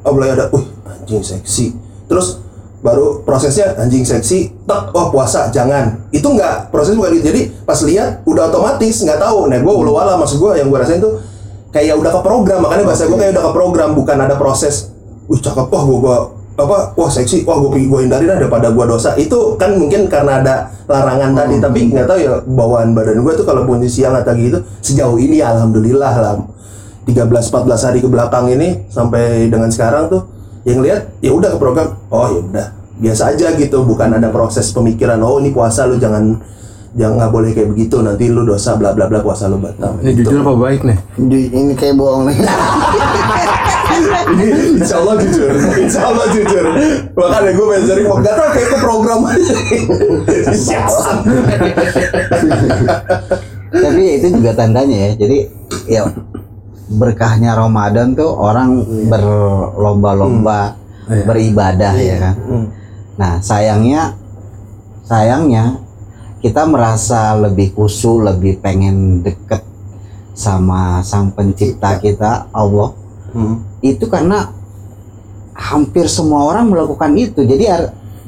oh 0.00 0.12
mulai 0.12 0.36
ada, 0.36 0.52
uh 0.52 0.64
anjing 0.84 1.24
seksi, 1.24 1.72
terus 2.04 2.36
baru 2.84 3.24
prosesnya 3.24 3.72
anjing 3.80 4.04
seksi, 4.04 4.52
tek, 4.68 4.92
oh 4.92 5.08
puasa 5.08 5.48
jangan, 5.48 6.04
itu 6.12 6.28
nggak 6.28 6.68
proses 6.68 6.92
bukan 6.92 7.16
gitu. 7.16 7.32
Jadi 7.32 7.42
pas 7.64 7.80
lihat 7.80 8.20
udah 8.28 8.52
otomatis 8.52 9.00
nggak 9.00 9.16
tahu, 9.16 9.48
nah 9.48 9.56
gua 9.64 9.74
ulu 9.80 9.96
wala 9.96 10.20
maksud 10.20 10.36
gua 10.36 10.52
yang 10.52 10.68
gua 10.68 10.84
rasain 10.84 11.00
tuh 11.00 11.16
kayak 11.72 11.96
udah 11.96 12.12
ke 12.12 12.20
program, 12.20 12.60
makanya 12.60 12.84
bahasa 12.84 13.08
gua 13.08 13.16
kayak 13.16 13.32
udah 13.40 13.44
ke 13.48 13.52
program 13.56 13.90
bukan 13.96 14.16
ada 14.20 14.36
proses, 14.36 14.92
uh 15.32 15.40
cakep, 15.40 15.66
wah 15.72 15.82
gua, 15.88 15.98
gua 15.98 16.16
apa 16.54 16.94
wah 16.94 17.10
seksi 17.10 17.42
wah 17.42 17.58
gue 17.58 17.82
gue 17.82 18.00
hindarin 18.06 18.30
dah 18.30 18.38
daripada 18.38 18.70
gue 18.70 18.84
dosa. 18.86 19.18
Itu 19.18 19.58
kan 19.58 19.74
mungkin 19.74 20.06
karena 20.06 20.38
ada 20.38 20.70
larangan 20.86 21.34
tadi 21.34 21.58
tapi 21.58 21.90
nggak 21.90 22.06
tahu 22.06 22.18
ya 22.22 22.32
bawaan 22.46 22.94
badan 22.94 23.26
gue 23.26 23.32
tuh 23.34 23.42
kalau 23.42 23.66
punya 23.66 23.90
siang 23.90 24.14
atau 24.14 24.38
gitu 24.38 24.62
sejauh 24.78 25.18
ini 25.18 25.42
ya 25.42 25.50
alhamdulillah 25.50 26.14
lah. 26.14 26.34
13-14 27.10 27.86
hari 27.90 27.98
ke 28.00 28.08
belakang 28.08 28.48
ini 28.54 28.86
sampai 28.88 29.50
dengan 29.50 29.66
sekarang 29.68 30.08
tuh 30.08 30.33
yang 30.64 30.80
lihat 30.80 31.00
ya 31.20 31.30
udah 31.30 31.52
ke 31.52 31.58
program. 31.58 31.88
Oh 32.08 32.26
ya 32.26 32.40
udah. 32.40 32.66
Biasa 32.94 33.32
aja 33.32 33.52
gitu 33.52 33.82
bukan 33.82 34.06
ada 34.12 34.28
proses 34.28 34.70
pemikiran 34.70 35.18
oh 35.18 35.36
ini 35.36 35.50
puasa 35.50 35.84
lu 35.84 35.98
jangan 35.98 36.38
jangan 36.94 37.18
nggak 37.18 37.32
boleh 37.32 37.50
kayak 37.50 37.68
begitu 37.68 37.98
nanti 37.98 38.30
lu 38.30 38.42
dosa 38.42 38.78
bla 38.78 38.94
bla 38.94 39.06
bla 39.06 39.18
puasa 39.18 39.46
lu 39.46 39.58
batal. 39.58 39.98
Ini 39.98 40.14
Gitu. 40.14 40.30
jujur 40.30 40.40
apa 40.42 40.54
baik 40.56 40.80
nih? 40.82 40.98
Di- 41.20 41.50
ini 41.50 41.72
kayak 41.74 41.98
bohong 41.98 42.30
nih. 42.30 42.36
ini 44.30 44.44
insya 44.78 44.96
Allah 44.98 45.14
jujur 45.18 45.50
insya 45.76 46.00
Allah 46.06 46.26
jujur. 46.30 46.64
Makanya 47.14 47.50
gue 47.50 47.66
pengen 47.66 47.84
cari 47.84 48.02
mau 48.02 48.18
gak 48.18 48.34
tau 48.34 48.48
kayak 48.50 48.68
ke 48.68 48.78
program 48.78 49.20
tapi 53.74 54.02
itu 54.16 54.26
juga 54.32 54.50
tandanya 54.54 54.96
ya. 54.96 55.10
Jadi 55.18 55.38
ya 55.90 56.00
berkahnya 56.88 57.56
Ramadan 57.56 58.12
tuh 58.12 58.28
orang 58.28 58.84
berlomba-lomba 59.08 60.76
Iya. 61.04 61.24
beribadah 61.28 61.94
ya 62.00 62.16
kan? 62.16 62.34
Nah 63.20 63.36
sayangnya 63.44 64.16
sayangnya 65.04 65.84
kita 66.40 66.64
merasa 66.64 67.36
lebih 67.36 67.76
khusyuk 67.76 68.24
lebih 68.24 68.60
pengen 68.60 69.20
deket 69.20 69.60
sama 70.32 71.04
sang 71.04 71.28
pencipta 71.32 72.00
kita 72.00 72.48
Allah. 72.52 72.96
Itu 73.84 74.08
karena 74.08 74.48
hampir 75.52 76.08
semua 76.08 76.48
orang 76.48 76.72
melakukan 76.72 77.12
itu. 77.20 77.44
Jadi 77.44 77.68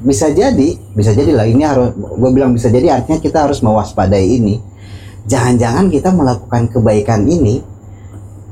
bisa 0.05 0.29
jadi 0.29 0.77
bisa 0.93 1.17
jadi 1.17 1.33
lah 1.33 1.49
ini 1.49 1.65
harus 1.65 1.97
gue 1.97 2.31
bilang 2.31 2.53
bisa 2.53 2.69
jadi 2.69 3.01
artinya 3.01 3.17
kita 3.17 3.49
harus 3.49 3.65
mewaspadai 3.65 4.37
ini. 4.37 4.61
Jangan-jangan 5.27 5.89
kita 5.89 6.13
melakukan 6.13 6.69
kebaikan 6.71 7.25
ini 7.25 7.65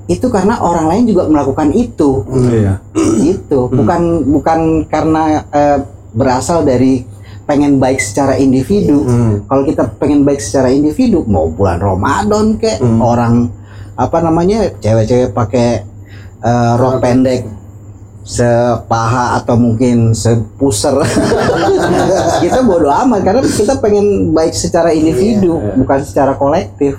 itu 0.04 0.26
karena 0.28 0.60
orang 0.60 0.86
lain 0.92 1.04
juga 1.08 1.24
melakukan 1.28 1.72
itu. 1.72 2.24
Iya. 2.28 2.80
Itu 3.24 3.72
bukan 3.72 4.28
bukan 4.28 4.60
karena 4.88 5.48
eh, 5.48 5.78
berasal 6.12 6.64
dari 6.64 7.04
pengen 7.48 7.80
baik 7.80 8.00
secara 8.00 8.36
individu. 8.36 9.04
Kalau 9.48 9.62
kita 9.64 9.88
pengen 9.96 10.24
baik 10.24 10.40
secara 10.40 10.72
individu 10.72 11.24
mau 11.24 11.48
bulan 11.48 11.80
Ramadan 11.80 12.56
kek 12.60 12.80
orang 13.00 13.48
apa 13.94 14.18
namanya 14.20 14.74
cewek-cewek 14.80 15.32
pakai 15.32 15.68
eh, 16.44 16.72
rok 16.76 17.00
pendek 17.00 17.48
sepaha 18.24 19.36
atau 19.40 19.56
mungkin 19.60 20.16
sepuser. 20.16 20.96
Kita 22.44 22.64
bodoh 22.64 22.88
amat 22.88 23.20
karena 23.20 23.44
kita 23.44 23.76
pengen 23.84 24.32
baik 24.32 24.56
secara 24.56 24.96
individu 24.96 25.60
bukan 25.76 26.00
secara 26.00 26.32
kolektif 26.32 26.96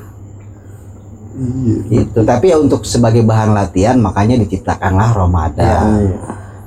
gitu. 1.92 2.20
Tapi 2.24 2.52
ya 2.52 2.58
untuk 2.58 2.88
sebagai 2.88 3.22
bahan 3.22 3.52
latihan 3.52 4.00
makanya 4.00 4.40
diciptakanlah 4.42 5.12
Ramadan. 5.14 6.16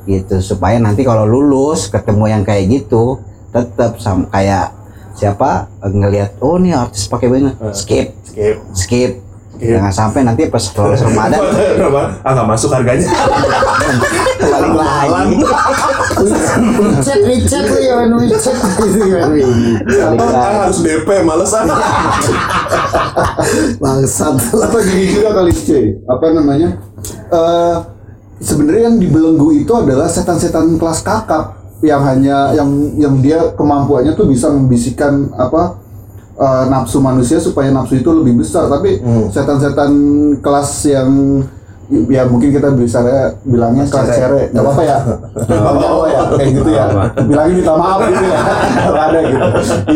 Gitu 0.08 0.40
supaya 0.40 0.80
nanti 0.80 1.04
kalau 1.04 1.28
lulus 1.28 1.88
ketemu 1.92 2.24
yang 2.32 2.42
kayak 2.44 2.68
gitu 2.68 3.20
tetap 3.52 3.96
sama 4.00 4.28
kayak 4.28 4.72
siapa 5.16 5.66
eh, 5.82 5.92
ngelihat 5.92 6.38
oh 6.40 6.56
nih 6.60 6.76
artis 6.76 7.08
pakai 7.08 7.28
baju. 7.28 7.50
Skip. 7.72 8.14
Skip. 8.24 8.56
skip. 8.72 9.12
Jangan 9.58 9.90
sampai 9.90 10.22
nanti 10.22 10.46
pas 10.46 10.62
lulus 10.62 11.02
Ramadan 11.10 11.42
Berapa? 11.76 12.02
Ah 12.22 12.30
nggak 12.36 12.46
masuk 12.46 12.70
harganya. 12.70 13.08
balik 14.38 14.74
lagi 14.74 15.36
Chat, 17.04 17.20
chat 17.44 17.64
lu 17.68 17.80
ya, 17.84 17.96
gitu 18.08 19.04
ya. 19.08 19.20
Ah, 20.08 20.14
lagi 20.16 20.56
harus 20.64 20.78
DP, 20.80 21.08
males 21.22 21.52
ah. 21.52 21.64
Bangsat. 23.78 24.34
apa 24.66 24.78
gini 24.84 25.04
juga 25.12 25.30
kali 25.36 25.52
C 25.52 25.98
apa 26.06 26.26
namanya 26.32 26.78
eh 27.32 27.76
sebenarnya 28.38 28.92
yang 28.92 28.98
dibelenggu 29.02 29.50
itu 29.52 29.72
adalah 29.74 30.06
setan-setan 30.06 30.78
kelas 30.78 31.02
kakap 31.02 31.58
yang 31.82 32.02
hanya 32.02 32.54
yang 32.54 32.70
yang 32.98 33.14
dia 33.22 33.54
kemampuannya 33.54 34.14
tuh 34.18 34.26
bisa 34.26 34.50
membisikkan 34.50 35.30
apa 35.34 35.78
eh, 36.38 36.64
nafsu 36.70 36.98
manusia 36.98 37.38
supaya 37.38 37.70
nafsu 37.70 37.98
itu 37.98 38.10
lebih 38.10 38.42
besar 38.42 38.66
tapi 38.70 38.98
setan-setan 39.30 39.92
kelas 40.42 40.70
yang 40.90 41.10
ya 41.88 42.28
mungkin 42.28 42.52
kita 42.52 42.68
bisa 42.76 43.00
bilangnya 43.42 43.88
kelas 43.88 44.08
cere 44.12 44.52
nggak 44.52 44.60
apa-apa 44.60 44.82
ya? 44.84 44.98
Nggak 45.48 45.60
apa-apa. 45.64 46.06
Ya? 46.08 46.20
Kayak 46.36 46.50
gitu 46.52 46.70
ya? 46.70 46.84
Bilangin 47.24 47.54
minta 47.64 47.74
maaf 47.74 48.00
gitu 48.04 48.24
ya? 48.28 48.38
Nggak 48.92 49.04
ada 49.08 49.18
gitu. 49.24 49.46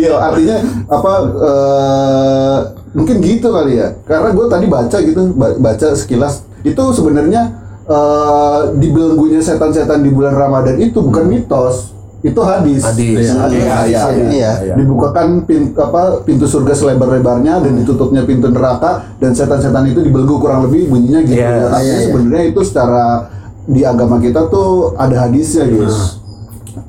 Iya 0.01 0.13
artinya 0.17 0.57
apa 0.89 1.13
eh, 1.37 2.59
mungkin 2.97 3.17
gitu 3.21 3.49
kali 3.53 3.73
ya. 3.77 3.89
Karena 4.09 4.29
gue 4.33 4.47
tadi 4.49 4.67
baca 4.73 4.97
gitu 5.05 5.21
ba- 5.37 5.57
baca 5.61 5.87
sekilas. 5.93 6.35
Itu 6.65 6.83
sebenarnya 6.97 7.43
eh, 7.85 8.61
di 8.81 8.89
belenggunya 8.89 9.45
setan-setan 9.45 10.01
di 10.01 10.09
bulan 10.09 10.33
Ramadan 10.33 10.81
itu 10.81 10.97
bukan 10.97 11.29
mitos 11.29 11.92
itu 12.23 12.39
hadis 12.39 12.87
Hadis. 12.87 13.35
Hadis. 13.35 13.59
Iya, 13.67 13.79
iya, 13.91 14.03
iya. 14.31 14.51
iya. 14.63 14.75
dibukakan 14.79 15.43
pin, 15.43 15.75
apa 15.75 16.23
pintu 16.23 16.47
surga 16.47 16.71
selebar-lebarnya 16.71 17.59
dan 17.67 17.73
ditutupnya 17.83 18.23
pintu 18.23 18.47
neraka 18.47 19.11
dan 19.19 19.35
setan-setan 19.35 19.91
itu 19.91 20.07
dibelenggu 20.07 20.39
kurang 20.39 20.71
lebih 20.71 20.87
bunyinya 20.87 21.19
gitu 21.27 21.35
tapi 21.43 21.83
iya, 21.83 21.95
iya. 21.99 22.07
sebenarnya 22.07 22.45
itu 22.55 22.61
secara 22.63 23.27
di 23.67 23.83
agama 23.83 24.23
kita 24.23 24.47
tuh 24.47 24.95
ada 24.95 25.27
hadisnya 25.27 25.67
guys 25.67 26.23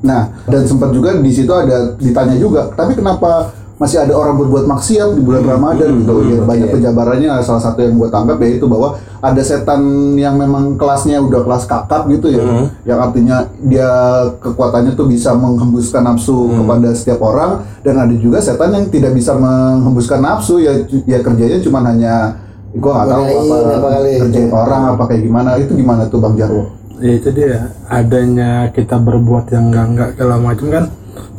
nah 0.00 0.30
dan 0.46 0.62
sempat 0.70 0.94
juga 0.94 1.18
di 1.18 1.30
situ 1.34 1.50
ada 1.50 1.98
ditanya 1.98 2.38
juga 2.38 2.70
tapi 2.70 2.94
kenapa 2.94 3.50
masih 3.74 4.06
ada 4.06 4.14
orang 4.14 4.38
berbuat 4.38 4.70
maksiat 4.70 5.18
di 5.18 5.22
bulan 5.22 5.42
Ramadan 5.42 5.98
gitu. 5.98 6.14
Ya 6.30 6.38
banyak 6.46 6.68
penjabarannya 6.70 7.30
salah 7.42 7.62
satu 7.62 7.82
yang 7.82 7.98
gue 7.98 8.06
tangkap 8.06 8.38
yaitu 8.46 8.70
bahwa 8.70 9.02
ada 9.18 9.42
setan 9.42 10.14
yang 10.14 10.38
memang 10.38 10.78
kelasnya 10.78 11.18
udah 11.18 11.42
kelas 11.42 11.66
kakap 11.66 12.06
gitu 12.06 12.30
ya 12.30 12.70
yang 12.86 13.02
artinya 13.02 13.50
dia 13.66 13.90
kekuatannya 14.38 14.94
tuh 14.94 15.10
bisa 15.10 15.34
menghembuskan 15.34 16.06
nafsu 16.06 16.54
kepada 16.54 16.88
setiap 16.94 17.18
orang. 17.26 17.66
Dan 17.82 17.98
ada 17.98 18.14
juga 18.14 18.38
setan 18.38 18.70
yang 18.72 18.86
tidak 18.94 19.10
bisa 19.10 19.34
menghembuskan 19.34 20.22
nafsu. 20.22 20.62
Ya 20.62 20.86
ya 21.04 21.18
kerjanya 21.18 21.58
cuma 21.58 21.82
hanya 21.82 22.38
gua 22.78 23.02
nggak 23.02 23.08
tahu 23.10 23.22
apa, 23.26 23.56
apa 23.58 23.88
kali. 23.98 24.12
kerjain 24.22 24.50
orang 24.54 24.82
apa 24.94 25.02
kayak 25.10 25.22
gimana. 25.26 25.50
Itu 25.58 25.72
gimana 25.74 26.06
tuh 26.06 26.22
bang 26.22 26.34
Jarwo? 26.38 26.64
Ya 27.02 27.12
itu 27.18 27.28
dia. 27.34 27.74
Adanya 27.90 28.70
kita 28.70 29.02
berbuat 29.02 29.50
yang 29.50 29.74
enggak 29.74 29.86
enggak 29.90 30.08
segala 30.14 30.38
macam 30.38 30.66
kan 30.70 30.86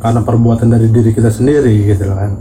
karena 0.00 0.20
perbuatan 0.22 0.68
dari 0.70 0.86
diri 0.92 1.10
kita 1.12 1.30
sendiri 1.32 1.72
gitu 1.88 2.08
loh 2.08 2.16
kan 2.16 2.32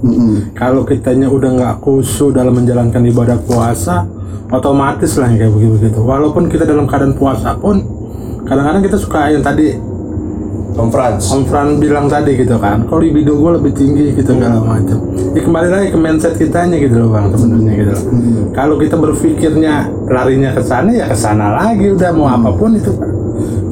kalau 0.56 0.82
kitanya 0.84 1.28
udah 1.32 1.50
nggak 1.56 1.74
khusyuk 1.82 2.36
dalam 2.36 2.56
menjalankan 2.56 3.02
ibadah 3.06 3.38
puasa 3.44 4.08
otomatis 4.52 5.18
lah 5.18 5.32
kayak 5.34 5.52
begitu 5.52 5.74
begitu 5.80 6.00
walaupun 6.04 6.48
kita 6.48 6.64
dalam 6.64 6.86
keadaan 6.86 7.18
puasa 7.18 7.58
pun 7.58 7.82
kadang-kadang 8.46 8.84
kita 8.86 8.98
suka 9.02 9.34
yang 9.34 9.42
tadi 9.42 9.96
Om 10.76 10.92
Franz. 10.92 11.32
Om 11.32 11.48
Fran 11.48 11.80
bilang 11.80 12.12
tadi 12.12 12.36
gitu 12.36 12.60
kan, 12.60 12.84
kalau 12.84 13.00
libido 13.00 13.40
gue 13.40 13.52
lebih 13.56 13.72
tinggi 13.72 14.12
gitu 14.12 14.36
segala 14.36 14.60
macam. 14.60 15.00
Ya 15.32 15.40
kembali 15.40 15.68
lagi 15.72 15.88
ke 15.96 16.00
mindset 16.00 16.36
kitanya 16.36 16.76
gitu 16.76 17.00
loh 17.00 17.16
bang 17.16 17.32
sebenarnya 17.32 17.74
gitu 17.80 17.92
loh. 17.96 18.04
Kalau 18.52 18.76
kita 18.76 19.00
berpikirnya 19.00 19.88
larinya 20.12 20.52
ke 20.52 20.60
sana 20.60 20.92
ya 20.92 21.08
ke 21.08 21.16
sana 21.16 21.56
lagi 21.56 21.96
udah 21.96 22.12
mau 22.12 22.28
apa 22.28 22.52
pun 22.52 22.76
itu 22.76 22.92
kan. 22.92 23.15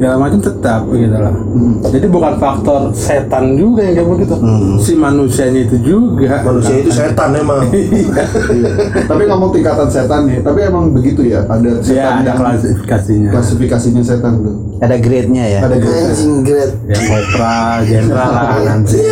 Segala 0.04 0.20
macam 0.20 0.39
tetap 0.44 0.84
gitu 0.92 1.16
loh. 1.16 1.36
Jadi 1.88 2.08
bukan 2.12 2.36
faktor 2.36 2.92
setan 2.92 3.56
juga 3.56 3.88
yang 3.88 3.96
kayak 3.96 4.10
begitu. 4.12 4.36
Si 4.76 5.00
manusianya 5.00 5.63
itu 5.63 5.80
juga. 5.80 6.44
Manusia 6.44 6.76
itu 6.76 6.92
setan 6.92 7.32
emang. 7.32 7.63
tapi 9.10 9.24
ngomong 9.24 9.56
tingkatan 9.56 9.88
setan 9.88 10.28
nih 10.28 10.44
tapi 10.44 10.60
emang 10.68 10.92
begitu 10.92 11.24
ya 11.24 11.48
ada 11.48 11.80
Ya 11.80 11.80
setan 11.80 12.16
ada 12.20 12.28
yang 12.28 12.36
klasifikasinya. 12.36 13.30
klasifikasinya 13.32 14.04
setan 14.04 14.44
tuh 14.44 14.56
ada 14.84 14.96
grade-nya 15.00 15.43
ya 15.48 15.60
ada 15.63 15.80
grade 15.80 16.12
Anjing 16.12 16.43
grade. 16.43 16.76
Ya 16.91 16.98
kopra, 17.08 17.58
jenderal 17.88 18.32
lah 18.36 18.60
nanti. 18.62 18.98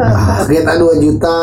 Ah, 0.00 0.42
Grade 0.48 0.80
2 0.80 1.04
juta. 1.04 1.38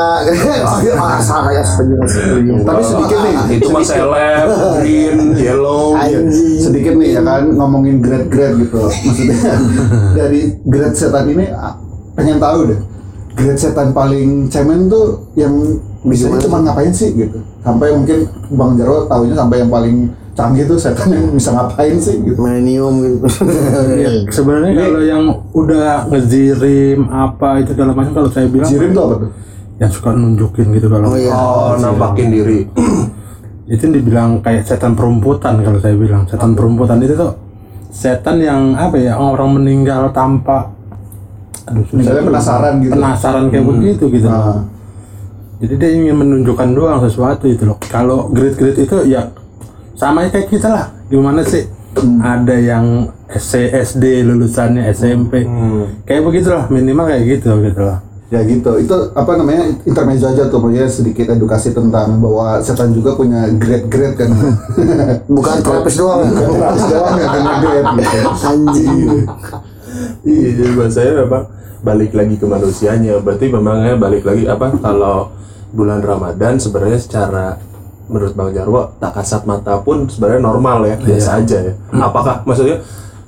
Ah, 0.98 1.20
salah 1.22 1.52
ya 1.54 1.64
sebenarnya. 1.64 2.64
tapi 2.66 2.82
sedikit 2.82 3.18
nih 3.22 3.36
itu 3.60 3.68
mah 3.70 3.84
seleb, 3.86 4.48
green, 4.82 5.18
yellow. 5.38 5.94
Anjing. 6.02 6.60
sedikit 6.60 6.94
nih 6.98 7.18
ya 7.18 7.22
kan 7.22 7.54
ngomongin 7.54 8.02
grade-grade 8.02 8.66
gitu 8.66 8.78
maksudnya 8.82 9.38
dari 10.18 10.42
grade 10.66 10.98
setan 10.98 11.26
ini 11.30 11.46
ah, 11.54 11.78
pengen 12.18 12.42
tahu 12.42 12.74
deh 12.74 12.80
grade 13.38 13.60
setan 13.62 13.94
paling 13.94 14.50
cemen 14.50 14.90
tuh 14.90 15.30
yang 15.38 15.54
misalnya 16.02 16.40
cuma 16.44 16.58
ngapain 16.66 16.92
sih 16.92 17.14
gitu 17.14 17.40
sampai 17.62 17.94
mungkin 17.94 18.26
bang 18.54 18.72
Jarwo 18.80 19.06
tahunya 19.06 19.36
sampai 19.38 19.58
yang 19.62 19.72
paling 19.72 19.96
canggih 20.38 20.70
tuh 20.70 20.78
setan 20.78 21.10
yang 21.10 21.34
bisa 21.34 21.50
ngapain 21.50 21.98
sih 21.98 22.22
gitu 22.22 22.38
Millennium 22.38 22.94
gitu. 23.02 23.26
Ya, 23.98 24.10
sebenarnya 24.30 24.72
kalau 24.86 25.02
yang 25.02 25.24
udah 25.58 26.06
ngezirim 26.14 27.10
apa 27.10 27.66
itu 27.66 27.74
segala 27.74 27.92
macam 27.98 28.14
kalau 28.14 28.30
saya 28.30 28.46
bilang 28.46 28.70
jirim 28.70 28.94
tuh 28.94 29.02
apa 29.02 29.16
tuh 29.26 29.32
yang 29.82 29.92
suka 29.94 30.10
nunjukin 30.14 30.68
gitu 30.78 30.88
kalau 30.90 31.14
Oh 31.14 31.18
iya. 31.18 31.34
Oh, 31.34 31.74
nampakin 31.78 32.28
diri. 32.30 32.60
itu 33.74 33.84
dibilang 33.84 34.40
kayak 34.40 34.64
setan 34.64 34.96
perumputan 34.96 35.60
kalau 35.60 35.82
saya 35.84 35.98
bilang 35.98 36.24
setan 36.30 36.56
perumputan 36.56 37.04
itu 37.04 37.20
tuh 37.20 37.36
setan 37.92 38.40
yang 38.40 38.78
apa 38.80 38.96
ya 38.96 39.20
orang 39.20 39.60
meninggal 39.60 40.08
tanpa 40.16 40.72
aduh 41.68 41.84
susah 41.84 42.00
misalnya 42.00 42.22
juga. 42.24 42.30
penasaran 42.32 42.74
gitu 42.80 42.92
penasaran 42.96 43.44
kayak 43.52 43.66
begitu 43.68 44.04
gitu 44.08 44.28
loh. 44.32 44.40
Ah. 44.40 44.60
jadi 45.60 45.74
dia 45.76 45.90
ingin 46.00 46.16
menunjukkan 46.16 46.68
doang 46.72 47.04
sesuatu 47.04 47.44
itu 47.52 47.68
loh 47.68 47.76
kalau 47.92 48.32
grade-grade 48.32 48.88
itu 48.88 48.96
ya 49.04 49.28
sama 49.98 50.30
kayak 50.30 50.48
kita 50.48 50.70
lah. 50.70 50.86
Gimana 51.10 51.42
sih? 51.42 51.66
Ada 52.22 52.56
yang 52.62 53.10
SD 53.34 54.22
lulusannya 54.22 54.86
SMP 54.94 55.44
kayak 56.06 56.22
begitulah 56.22 56.70
minimal 56.70 57.10
kayak 57.10 57.26
gitu 57.26 57.58
gitu 57.66 57.82
loh 57.82 58.00
ya 58.28 58.44
gitu. 58.44 58.72
Itu 58.80 58.96
apa 59.16 59.40
namanya? 59.40 59.72
Intermezzo 59.88 60.28
aja 60.28 60.52
tuh 60.52 60.60
pokoknya 60.60 60.88
sedikit 60.92 61.32
edukasi 61.32 61.72
tentang 61.72 62.20
bahwa 62.20 62.60
setan 62.60 62.92
juga 62.92 63.16
punya 63.16 63.48
grade-grade 63.56 64.16
kan. 64.20 64.30
Bukan 65.36 65.56
terapis 65.64 65.96
doang. 65.96 66.28
Terus 66.28 66.86
doang 66.92 67.16
ya 67.16 67.28
punya 67.32 67.54
grade 67.64 67.90
gitu. 68.04 68.18
Anjing. 68.44 69.10
Iya, 70.28 70.50
jadi 70.60 70.72
buat 70.76 70.92
saya 70.92 71.12
memang 71.24 71.44
balik 71.82 72.12
lagi 72.14 72.36
ke 72.36 72.46
manusianya. 72.46 73.14
Berarti 73.24 73.46
memangnya 73.48 73.96
balik 73.96 74.28
lagi 74.28 74.44
apa? 74.46 74.76
Kalau 74.76 75.32
bulan 75.72 76.04
Ramadan 76.04 76.60
sebenarnya 76.60 77.00
secara 77.00 77.46
menurut 78.08 78.34
Bang 78.34 78.56
Jarwo 78.56 78.96
tak 78.98 79.20
kasat 79.20 79.44
mata 79.44 79.80
pun 79.84 80.08
sebenarnya 80.08 80.42
normal 80.44 80.88
ya, 80.88 80.96
biasa 80.96 81.44
aja 81.44 81.58
ya. 81.60 81.74
Apakah 82.00 82.44
maksudnya 82.48 82.80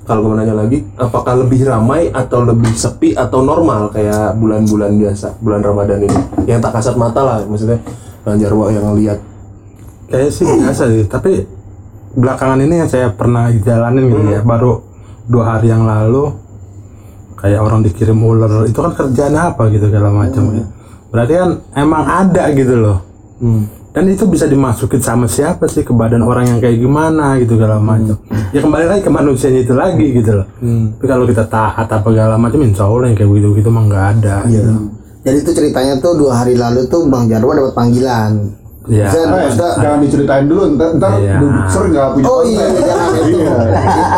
kalau 0.08 0.26
gue 0.26 0.42
nanya 0.42 0.56
lagi, 0.56 0.82
apakah 0.98 1.38
lebih 1.38 1.62
ramai 1.68 2.10
atau 2.10 2.42
lebih 2.42 2.74
sepi 2.74 3.14
atau 3.14 3.46
normal 3.46 3.94
kayak 3.94 4.34
bulan-bulan 4.40 4.98
biasa, 4.98 5.38
bulan 5.38 5.62
Ramadan 5.62 6.02
ini? 6.02 6.20
Yang 6.50 6.60
tak 6.66 6.72
kasat 6.80 6.94
mata 6.98 7.20
lah, 7.22 7.38
maksudnya 7.46 7.78
Bang 8.26 8.40
Jarwo 8.42 8.66
yang 8.72 8.90
lihat. 8.98 9.22
Kayak 10.10 10.34
sih 10.34 10.42
biasa 10.48 10.82
sih, 10.90 11.04
tapi 11.06 11.46
belakangan 12.18 12.58
ini 12.58 12.82
yang 12.82 12.90
saya 12.90 13.14
pernah 13.14 13.54
jalanin 13.54 14.10
gitu 14.10 14.34
ya, 14.34 14.42
baru 14.42 14.82
dua 15.30 15.54
hari 15.54 15.70
yang 15.70 15.86
lalu 15.86 16.34
kayak 17.38 17.62
orang 17.62 17.86
dikirim 17.86 18.18
ular 18.18 18.66
itu 18.66 18.74
kan 18.74 18.92
kerjaan 18.92 19.38
apa 19.38 19.70
gitu 19.70 19.86
segala 19.86 20.10
macam 20.10 20.50
ya. 20.58 20.66
Berarti 21.14 21.34
kan 21.38 21.50
emang 21.78 22.02
ada 22.02 22.50
gitu 22.50 22.74
loh. 22.74 22.98
Dan 23.90 24.06
itu 24.06 24.22
bisa 24.24 24.46
dimasukin 24.46 25.02
sama 25.02 25.26
siapa 25.26 25.66
sih 25.66 25.82
ke 25.82 25.90
badan 25.90 26.22
orang 26.22 26.46
yang 26.46 26.58
kayak 26.58 26.78
gimana 26.78 27.34
gitu 27.36 27.58
segala 27.58 27.82
macam. 27.82 28.14
Ya 28.50 28.62
kembali 28.62 28.86
lagi 28.86 29.02
ke 29.02 29.10
manusianya 29.10 29.60
itu 29.60 29.74
lagi 29.74 30.06
gitu 30.14 30.30
loh. 30.30 30.46
Tapi 30.62 31.06
kalau 31.06 31.26
kita 31.26 31.42
taat 31.44 31.90
apa 31.90 32.06
segala 32.06 32.38
macam 32.38 32.62
insya 32.62 32.86
Allah 32.86 33.10
yang 33.10 33.18
kayak 33.18 33.30
begitu 33.30 33.48
gitu 33.58 33.68
mah 33.68 33.82
nggak 33.84 34.04
ada. 34.16 34.36
Gitu. 34.46 34.72
Jadi 35.20 35.36
itu 35.42 35.50
ceritanya 35.52 35.98
tuh 35.98 36.14
dua 36.16 36.32
hari 36.38 36.54
lalu 36.54 36.86
tuh 36.86 37.10
Bang 37.10 37.26
Jarwo 37.26 37.50
dapat 37.50 37.74
panggilan. 37.74 38.32
Ya. 38.88 39.06
Saya 39.06 39.22
Eh, 39.22 39.28
maksudnya 39.28 39.70
jangan 39.76 39.98
diceritain 40.00 40.44
dulu 40.48 40.62
ntar, 40.72 40.88
ntar 40.96 41.12
Iya. 41.20 41.36
dudukser 41.36 41.82
nggak 41.92 42.06
punya 42.16 42.26
Oh 42.26 42.40
iya, 42.42 42.64
jangan 42.72 43.08
itu. 43.20 43.38
Iya. 43.38 43.56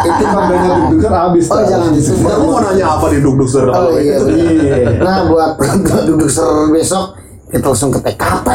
Itu 0.07 0.25
Tandanya 0.25 0.71
dudukser 0.87 1.13
habis 1.13 1.45
Oh 1.49 1.63
jangan 1.67 1.91
disebut. 1.91 2.29
Kamu 2.29 2.45
mau 2.47 2.61
nanya 2.61 2.85
apa 2.87 3.07
di 3.09 3.19
duduk 3.19 3.49
Oh 3.49 3.89
iya. 3.97 4.17
bener. 4.21 5.01
Nah 5.01 5.19
buat 5.27 5.51
buat 5.59 6.03
duduk 6.07 6.29
ser 6.29 6.47
besok 6.69 7.22
kita 7.53 7.69
langsung 7.69 7.93
ke 7.93 8.01
TKP. 8.01 8.49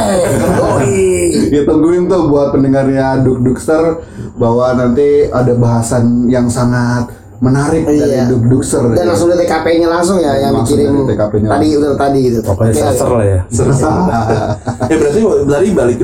Ya 1.54 1.62
tungguin 1.70 2.10
tuh 2.10 2.34
buat 2.34 2.50
pendengarnya 2.50 3.22
Duk 3.22 3.46
Dukster 3.46 4.02
bahwa 4.42 4.74
nanti 4.74 5.30
ada 5.30 5.54
bahasan 5.54 6.26
yang 6.26 6.50
sangat 6.50 7.14
menarik 7.38 7.86
dari 7.86 8.02
Iya. 8.02 8.26
Duk 8.26 8.50
Dukster. 8.50 8.82
Dan 8.98 9.06
langsung 9.06 9.30
dari 9.30 9.46
TKP-nya 9.46 9.88
langsung 9.94 10.18
ya 10.18 10.34
yang 10.42 10.58
Langsung 10.58 10.82
dikirim 10.82 11.06
dari 11.06 11.14
TKP-nya 11.14 11.50
tadi 11.54 11.68
udah 11.78 11.90
tadi 11.94 12.20
gitu. 12.26 12.40
Pokoknya 12.42 12.74
Oke. 12.74 12.82
saser 12.82 13.10
lah 13.14 13.26
ya. 13.30 13.40
ya 14.90 14.96
berarti 14.98 15.22
dari 15.46 15.70
balik 15.78 15.98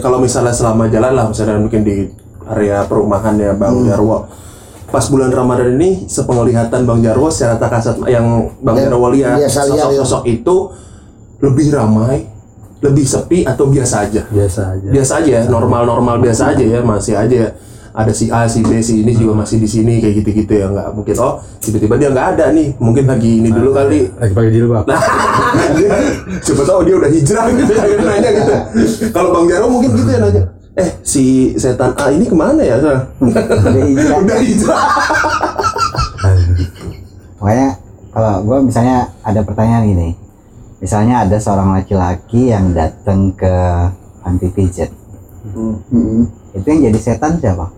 kalau 0.00 0.18
misalnya 0.24 0.54
selama 0.56 0.88
jalan 0.88 1.12
lah 1.12 1.28
misalnya 1.28 1.60
mungkin 1.60 1.84
di 1.84 2.08
area 2.48 2.88
perumahannya 2.88 3.52
Bang 3.60 3.84
Jarwo 3.84 4.26
pas 4.90 5.06
bulan 5.06 5.30
Ramadan 5.30 5.78
ini 5.78 6.08
sepenglihatan 6.08 6.82
Bang 6.88 7.04
Jarwo 7.04 7.28
secara 7.30 7.60
tak 7.60 7.70
kasat 7.78 7.96
yang 8.08 8.48
Bang 8.64 8.80
Ya, 8.80 8.88
Jarwo 8.88 9.12
lihat 9.12 9.36
lihat, 9.38 9.52
sosok-sosok 9.52 10.22
itu 10.26 10.56
lebih 11.40 11.72
ramai 11.72 12.29
lebih 12.80 13.04
sepi 13.04 13.44
atau 13.44 13.68
biasa 13.68 14.08
aja 14.08 14.22
Biasa 14.28 14.60
aja. 14.76 14.88
biasa 14.88 15.12
aja 15.20 15.30
ya 15.30 15.42
normal-normal 15.46 16.16
biasa 16.18 16.56
aja 16.56 16.64
ya 16.64 16.80
masih 16.80 17.12
aja 17.12 17.52
ada 17.90 18.12
si 18.14 18.30
A 18.30 18.46
si 18.46 18.62
B 18.62 18.78
si 18.80 19.02
ini 19.02 19.12
juga 19.12 19.42
masih 19.42 19.58
di 19.58 19.66
sini 19.66 19.98
kayak 19.98 20.22
gitu-gitu 20.22 20.52
ya 20.54 20.70
nggak 20.70 20.94
mungkin 20.94 21.14
oh 21.18 21.42
tiba-tiba 21.58 21.98
dia 21.98 22.08
nggak 22.08 22.26
ada 22.32 22.44
nih 22.54 22.72
mungkin 22.78 23.04
lagi 23.04 23.42
ini 23.42 23.50
dulu 23.50 23.74
kali 23.74 24.06
Lagi 24.14 24.30
pakai 24.30 24.50
jilbab. 24.54 24.84
Nah, 24.86 25.02
siapa 26.46 26.62
tahu 26.62 26.80
dia 26.86 26.94
udah 26.96 27.10
hijrah 27.10 27.44
gitu 27.50 27.72
ya 27.74 27.82
nanya 27.98 28.30
gitu. 28.30 28.52
Kalau 29.10 29.34
Bang 29.34 29.50
Jaro 29.50 29.66
mungkin 29.66 29.90
gitu 29.90 30.06
ya 30.06 30.22
nanya. 30.22 30.42
Eh, 30.78 30.88
si 31.02 31.24
setan 31.58 31.90
A 31.98 32.14
ini 32.14 32.30
ke 32.30 32.36
mana 32.38 32.62
ya? 32.62 32.78
Udah 32.78 33.02
hijrah. 33.82 34.16
udah 34.22 34.38
hijrah. 34.38 34.82
Pokoknya 37.36 37.68
kalau 38.10 38.34
gue 38.44 38.58
misalnya 38.70 38.96
ada 39.22 39.40
pertanyaan 39.42 39.82
gini, 39.86 40.08
misalnya 40.80 41.22
ada 41.22 41.36
seorang 41.36 41.72
laki-laki 41.72 42.48
yang 42.48 42.72
datang 42.72 43.30
ke 43.32 43.52
anti 44.20 44.48
pijat, 44.48 44.88
Mm-mm. 45.46 46.24
itu 46.52 46.66
yang 46.66 46.80
jadi 46.88 46.98
setan 46.98 47.36
siapa? 47.36 47.68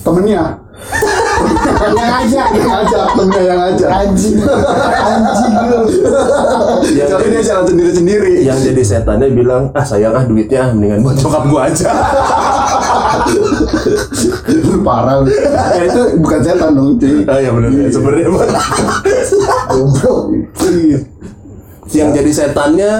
Temennya 0.00 0.58
Yang 1.80 2.12
aja. 2.24 2.42
yang 2.52 2.68
ngajak, 2.68 3.04
temennya 3.10 3.42
yang 3.42 3.58
ngajak. 3.58 3.88
Anjing. 3.90 4.36
Anjing. 4.40 5.52
Yang 6.90 7.08
Tapi 7.10 7.26
dia 7.26 7.32
jadi, 7.32 7.44
jalan 7.44 7.64
sendiri-sendiri. 7.66 8.32
yang 8.44 8.56
jadi 8.56 8.80
setannya 8.80 9.28
bilang, 9.30 9.68
ah 9.72 9.84
sayang 9.84 10.12
ah 10.12 10.24
duitnya 10.24 10.72
mendingan 10.72 11.00
buat 11.00 11.16
cokap 11.16 11.42
gua 11.48 11.68
aja. 11.68 11.88
Parah. 14.80 15.20
Ya 15.76 15.82
itu 15.84 16.00
bukan 16.18 16.40
setan 16.40 16.70
dong, 16.72 16.96
cuy. 16.96 17.24
Ah 17.28 17.38
ya 17.38 17.50
benar 17.52 17.70
ya 17.70 17.88
sebenarnya. 17.88 18.28
Goblok. 19.68 20.20
Iya. 21.90 21.98
yang 22.00 22.10
jadi 22.12 22.30
setannya 22.30 22.92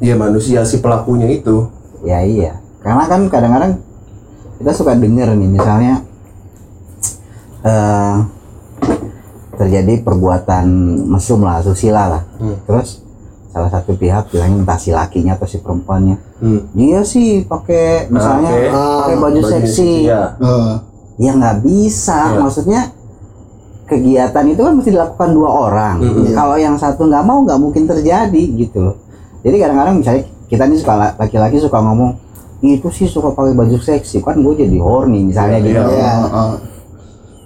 ya 0.00 0.14
manusia 0.14 0.60
si 0.62 0.78
pelakunya 0.78 1.30
itu. 1.30 1.70
Ya 2.02 2.20
iya, 2.20 2.60
karena 2.78 3.06
kan 3.06 3.26
kadang-kadang 3.26 3.80
kita 4.56 4.70
suka 4.70 4.92
denger 4.92 5.32
nih 5.32 5.48
misalnya 5.48 5.94
eh 7.62 8.16
terjadi 9.54 10.02
perbuatan 10.02 10.66
mesum 11.08 11.40
lah, 11.40 11.62
susila 11.62 12.10
lah, 12.10 12.22
terus 12.66 13.00
salah 13.48 13.70
satu 13.70 13.94
pihak 13.94 14.28
bilangnya 14.28 14.60
entah 14.60 14.76
si 14.76 14.90
lakinya 14.90 15.32
atau 15.32 15.46
si 15.46 15.62
perempuannya, 15.62 16.18
Hmm. 16.42 16.66
dia 16.74 17.00
sih 17.00 17.46
pakai 17.46 18.10
misalnya 18.10 18.50
oke. 18.50 18.68
pakai 18.74 19.16
baju 19.16 19.40
seksi, 19.40 19.92
Ya. 20.04 20.34
Ya 21.14 21.30
nggak 21.32 21.62
bisa 21.62 22.34
Iya. 22.34 22.38
maksudnya 22.42 22.80
kegiatan 23.84 24.44
itu 24.46 24.60
kan 24.60 24.72
mesti 24.72 24.90
dilakukan 24.90 25.28
dua 25.30 25.50
orang 25.62 25.96
Mm-mm. 25.98 26.32
kalau 26.32 26.56
yang 26.56 26.74
satu 26.74 27.04
nggak 27.04 27.20
mau 27.22 27.42
nggak 27.42 27.58
mungkin 27.58 27.84
terjadi 27.84 28.42
gitu 28.54 28.78
loh 28.82 28.96
jadi 29.40 29.56
kadang-kadang 29.60 29.94
misalnya 29.98 30.22
kita 30.44 30.64
nih 30.64 30.78
suka 30.78 30.94
la- 30.94 31.14
laki-laki 31.14 31.56
suka 31.58 31.78
ngomong 31.78 32.16
itu 32.60 32.88
sih 32.88 33.04
suka 33.04 33.28
pakai 33.30 33.52
baju 33.52 33.76
seksi 33.76 34.18
kan 34.18 34.36
gue 34.36 34.54
jadi 34.58 34.78
horny 34.78 35.20
misalnya 35.22 35.60
gitu 35.60 35.76
Iya. 35.76 36.00
ya 36.00 36.12
eh. 36.24 36.54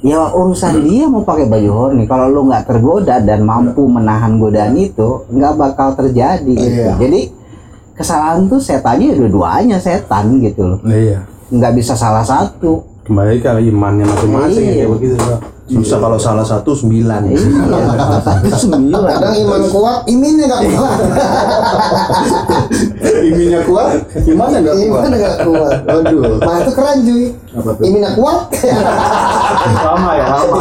ya 0.01 0.31
urusan 0.31 0.79
dia 0.81 1.05
mau 1.07 1.21
pakai 1.21 1.45
baju 1.45 1.71
horny 1.73 2.07
kalau 2.07 2.27
lu 2.29 2.47
nggak 2.47 2.65
tergoda 2.65 3.19
dan 3.19 3.43
mampu 3.43 3.83
menahan 3.85 4.39
godaan 4.39 4.75
itu 4.75 5.27
nggak 5.27 5.55
bakal 5.55 5.91
terjadi 5.93 6.47
gitu 6.49 6.71
Iya. 6.87 6.95
jadi 6.97 7.21
kesalahan 7.93 8.47
tuh 8.47 8.63
setannya 8.63 9.11
ya 9.11 9.15
dua-duanya 9.17 9.77
setan 9.77 10.39
gitu 10.39 10.63
loh 10.65 10.79
Iya. 10.83 11.27
nggak 11.51 11.73
bisa 11.75 11.99
salah 11.99 12.23
satu 12.23 12.87
Kembali 13.03 13.41
ke 13.41 13.49
imannya 13.65 14.05
masing-masing 14.07 14.63
Iya. 14.63 14.71
ya 14.71 14.77
kayak 14.79 14.91
begitu. 14.93 15.15
Bang. 15.19 15.43
Susah 15.69 16.01
kalau 16.01 16.17
salah 16.17 16.45
satu 16.49 16.73
sembilan. 16.73 17.29
Iya, 17.29 17.39
salah 17.39 18.23
satu 18.25 18.49
sembilan. 18.57 19.01
Kadang 19.05 19.37
iman 19.45 19.63
kuat, 19.69 19.99
iminnya 20.09 20.45
nggak 20.49 20.63
kuat. 20.65 20.99
Iminnya 23.19 23.61
kuat, 23.69 23.91
imannya 24.25 24.59
nggak 24.65 24.77
kuat. 24.77 24.89
Iman 24.89 25.13
nggak 25.13 25.37
kuat. 25.45 25.79
Aduh. 25.85 26.41
Nah 26.41 26.57
itu 26.65 26.73
keren 26.73 26.99
cuy. 27.05 27.25
Apa 27.53 27.71
tuh? 27.77 27.83
Iminnya 27.85 28.11
kuat. 28.17 28.41
Sama 29.79 30.11
ya, 30.17 30.27
sama. 30.33 30.57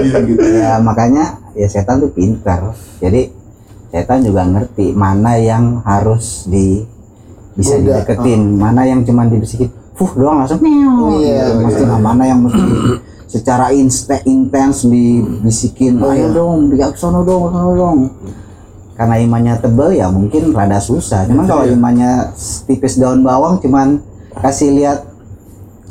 Iya 0.00 0.18
gitu. 0.24 0.40
ya 0.40 0.72
makanya 0.80 1.24
ya 1.54 1.68
setan 1.68 2.00
tuh 2.00 2.10
pintar 2.12 2.72
jadi 2.98 3.30
setan 3.90 4.24
juga 4.24 4.46
ngerti 4.46 4.94
mana 4.94 5.36
yang 5.36 5.82
harus 5.84 6.46
di 6.46 6.84
bisa 7.58 7.76
Goda. 7.78 8.00
dideketin 8.00 8.56
mana 8.56 8.86
yang 8.86 9.02
cuma 9.04 9.26
dibisikin 9.26 9.68
fuh 10.00 10.16
doang 10.16 10.40
langsung 10.40 10.64
meow 10.64 11.20
Iya, 11.20 11.52
gitu. 11.52 11.52
Mesti 11.68 11.84
iya. 11.84 11.96
mana 12.00 12.24
yang 12.24 12.40
mesti 12.40 12.64
secara 13.28 13.68
insta 13.76 14.16
intens 14.24 14.88
dibisikin 14.88 16.00
Oh, 16.00 16.08
ayo 16.08 16.32
iya. 16.32 16.34
dong 16.34 16.72
di 16.72 16.80
sono 16.96 17.20
dong 17.20 17.52
sono 17.52 17.70
dong 17.76 17.98
karena 18.96 19.16
imannya 19.16 19.54
tebel 19.60 19.96
ya 19.96 20.08
mungkin 20.12 20.52
rada 20.52 20.76
susah 20.76 21.24
cuman 21.24 21.44
kalau 21.48 21.64
imannya 21.64 22.32
tipis 22.68 23.00
daun 23.00 23.24
bawang 23.24 23.56
cuman 23.60 24.00
kasih 24.40 24.76
lihat 24.76 25.08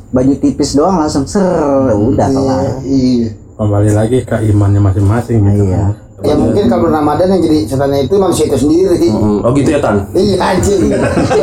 baju 0.09 0.33
tipis 0.41 0.73
doang 0.73 0.97
langsung 1.01 1.25
ser 1.29 1.45
udah 1.93 2.27
kelar 2.29 2.65
Iya. 2.81 3.37
Kembali 3.59 3.91
lagi 3.91 4.17
ke 4.23 4.35
imannya 4.49 4.79
masing-masing 4.79 5.41
gitu. 5.43 5.67
Iya. 5.69 6.08
Ya 6.21 6.33
mungkin 6.33 6.63
kalau 6.65 6.87
Ramadan 6.87 7.27
yang 7.29 7.41
jadi 7.41 7.57
setannya 7.65 7.99
itu 8.03 8.15
manusia 8.15 8.45
itu 8.45 8.57
sendiri. 8.57 9.07
Hmm, 9.09 9.39
Oh 9.39 9.51
gitu 9.51 9.69
ya 9.69 9.79
Tan? 9.79 10.03
Iya 10.11 10.35
anjing. 10.37 10.81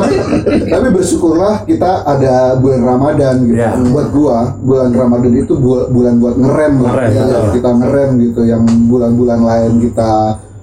Tapi 0.72 0.86
bersyukurlah 0.90 1.64
kita 1.64 2.04
ada 2.04 2.34
bulan 2.54 2.82
Ramadan 2.82 3.34
gitu. 3.42 3.56
Iya. 3.56 3.72
Buat 3.86 4.08
gua, 4.10 4.38
bulan 4.58 4.90
Ramadan 4.90 5.32
itu 5.34 5.52
bu- 5.54 5.88
bulan 5.88 6.14
buat 6.16 6.34
ngerem 6.34 6.74
lah. 6.78 6.92
Ngerem, 6.92 7.10
Ya, 7.10 7.22
betul. 7.24 7.50
kita 7.54 7.70
ngerem 7.74 8.10
gitu. 8.22 8.40
Yang 8.42 8.62
bulan-bulan 8.86 9.40
lain 9.40 9.72
kita 9.80 10.12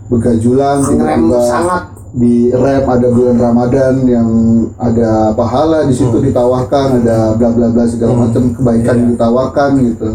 begajulan, 0.05 0.77
Ngerem 0.79 1.19
tiba-tiba 1.23 1.39
sangat. 1.43 1.83
di 2.13 2.35
rem 2.47 2.85
ada 2.85 3.07
bulan 3.09 3.37
Ramadan 3.39 3.93
yang 4.05 4.29
ada 4.77 5.33
pahala 5.33 5.81
di 5.83 5.93
situ 5.93 6.13
ditawarkan, 6.13 7.01
ada 7.01 7.33
bla 7.33 7.49
bla 7.49 7.67
bla 7.67 7.83
segala 7.83 8.13
macam 8.19 8.53
kebaikan 8.53 8.95
yang 8.95 9.09
ditawarkan 9.11 9.69
gitu. 9.81 10.09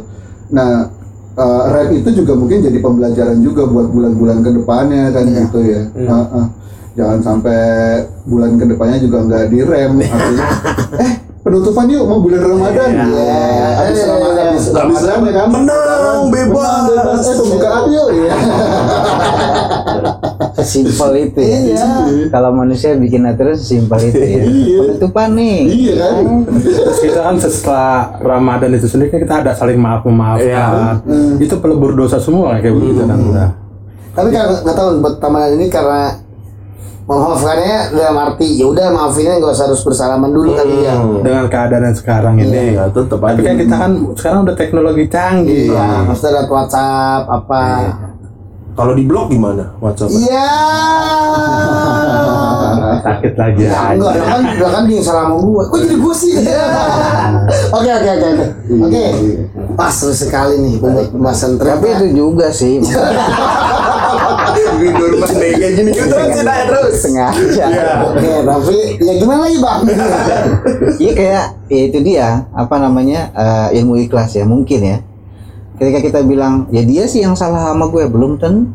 Nah, 0.49 0.95
eh, 1.39 1.63
rem 1.71 1.89
itu 2.03 2.11
juga 2.23 2.33
mungkin 2.35 2.59
jadi 2.67 2.79
pembelajaran 2.83 3.39
juga 3.39 3.63
buat 3.71 3.89
bulan-bulan 3.95 4.39
ke 4.43 4.51
depannya 4.59 5.05
kan 5.15 5.25
gitu 5.31 5.59
ya. 5.63 5.83
Heeh. 5.95 6.47
Jangan 6.99 7.19
sampai 7.23 7.63
bulan 8.27 8.59
ke 8.59 8.65
depannya 8.67 8.99
juga 8.99 9.23
nggak 9.23 9.45
direm. 9.55 9.93
Artinya, 10.03 10.47
eh 10.99 11.15
penutupan 11.49 11.89
yuk 11.89 12.05
mau 12.05 12.21
bulan 12.21 12.45
Ramadan. 12.45 12.89
Iya. 12.93 13.41
Habis 13.81 14.05
Ramadan, 14.05 14.45
habis 14.53 14.69
habis 14.69 15.01
rem 15.01 15.23
ya 15.25 15.33
kan. 15.33 15.49
Menang, 15.49 16.29
bebas. 16.29 16.61
Menang, 16.61 16.85
bebas. 16.93 17.25
Eh 17.25 17.35
pembukaan 17.41 17.83
yuk. 17.89 18.09
Iya. 18.13 18.33
Sesimpel 20.61 21.11
itu 21.25 21.41
ya. 21.41 21.59
Iya. 21.65 21.85
Kalau 22.29 22.53
manusia 22.53 22.93
bikin 23.01 23.25
aturan 23.25 23.57
sesimpel 23.57 24.13
itu 24.13 24.21
ya. 24.21 24.45
Iya. 24.45 24.79
Penutupan 24.93 25.33
nih. 25.33 25.59
Iya 25.65 25.95
kan. 25.97 26.13
Terus 26.61 27.01
kita 27.01 27.21
kan 27.25 27.41
setelah 27.41 28.21
Ramadan 28.21 28.77
itu 28.77 28.85
sendiri 28.85 29.09
kan 29.09 29.25
kita 29.25 29.35
ada 29.41 29.57
saling 29.57 29.81
maaf 29.81 30.05
memaafkan. 30.05 31.01
Itu 31.41 31.65
pelebur 31.65 31.97
dosa 31.97 32.21
semua 32.21 32.61
kayak 32.61 32.77
begitu 32.77 33.09
kan 33.09 33.17
udah. 33.17 33.49
Tapi 34.13 34.29
kan 34.35 34.51
nggak 34.67 34.77
tahu 34.77 35.01
buat 35.01 35.17
Ramadan 35.17 35.57
ini 35.57 35.73
karena 35.73 36.28
memaafkannya 37.09 37.97
dalam 37.97 38.17
arti 38.21 38.61
ya 38.61 38.69
udah 38.69 38.93
maafinnya 38.93 39.41
nggak 39.41 39.53
usah 39.57 39.65
harus 39.65 39.81
bersalaman 39.81 40.29
dulu 40.29 40.53
kali 40.53 40.85
ya. 40.85 40.93
Dengan 41.25 41.49
keadaan 41.49 41.85
yang 41.89 41.97
sekarang 41.97 42.35
ini. 42.37 42.77
Ya 42.77 42.85
tetap 42.93 43.21
aja. 43.25 43.33
Tapi 43.33 43.43
kan 43.49 43.57
kita 43.57 43.77
kan 43.81 43.93
sekarang 44.13 44.41
udah 44.45 44.57
teknologi 44.57 45.05
canggih. 45.09 45.73
Iya, 45.73 46.05
maksudnya 46.05 46.31
lewat 46.37 46.49
WhatsApp 46.53 47.23
apa. 47.25 47.63
Kalau 48.77 48.93
di 48.95 49.09
blog 49.09 49.33
gimana 49.33 49.73
WhatsApp? 49.81 50.13
Iya. 50.13 50.53
Sakit 53.09 53.35
lagi 53.39 53.63
Ya, 53.63 53.71
ya. 53.71 53.81
enggak, 53.95 54.13
lah 54.13 54.27
kan, 54.27 54.41
lah 54.59 54.71
kan 54.75 54.83
dia 54.85 54.97
yang 55.01 55.07
salah 55.07 55.25
sama 55.27 55.37
gue. 55.41 55.63
Kok 55.65 55.79
jadi 55.81 55.97
gue 55.97 56.15
sih? 56.15 56.33
Oke, 57.79 57.91
oke, 57.91 58.11
oke, 58.11 58.29
oke. 58.29 58.47
Oke. 58.85 59.05
Pas 59.75 59.93
seru 59.93 60.13
sekali 60.13 60.57
nih 60.61 60.75
pembahasan 60.81 61.57
Tapi 61.57 61.87
itu 61.89 62.07
juga 62.13 62.53
sih. 62.53 62.81
Tidur 64.79 65.11
nih 65.19 65.53
kayak 65.59 65.73
gini 65.75 65.91
gitu 65.95 66.07
terus 66.11 66.31
tidak 66.39 66.59
terus. 66.71 66.93
Sengaja. 67.03 67.67
Oke, 68.11 68.31
tapi 68.43 68.77
ya 69.03 69.13
gimana 69.19 69.41
lagi 69.47 69.59
bang? 69.59 69.81
Iya 71.03 71.13
kayak 71.15 71.45
ya 71.71 71.83
itu 71.87 71.99
dia 72.03 72.29
apa 72.51 72.75
namanya 72.83 73.31
eh, 73.35 73.79
ilmu 73.83 73.99
ikhlas 74.03 74.35
ya 74.35 74.45
mungkin 74.47 74.81
ya. 74.83 74.99
Ketika 75.79 75.99
kita 76.03 76.21
bilang 76.27 76.67
ya 76.75 76.83
dia 76.83 77.07
sih 77.07 77.23
yang 77.23 77.39
salah 77.39 77.71
sama 77.71 77.87
gue 77.91 78.05
belum 78.11 78.39
tentu. 78.39 78.75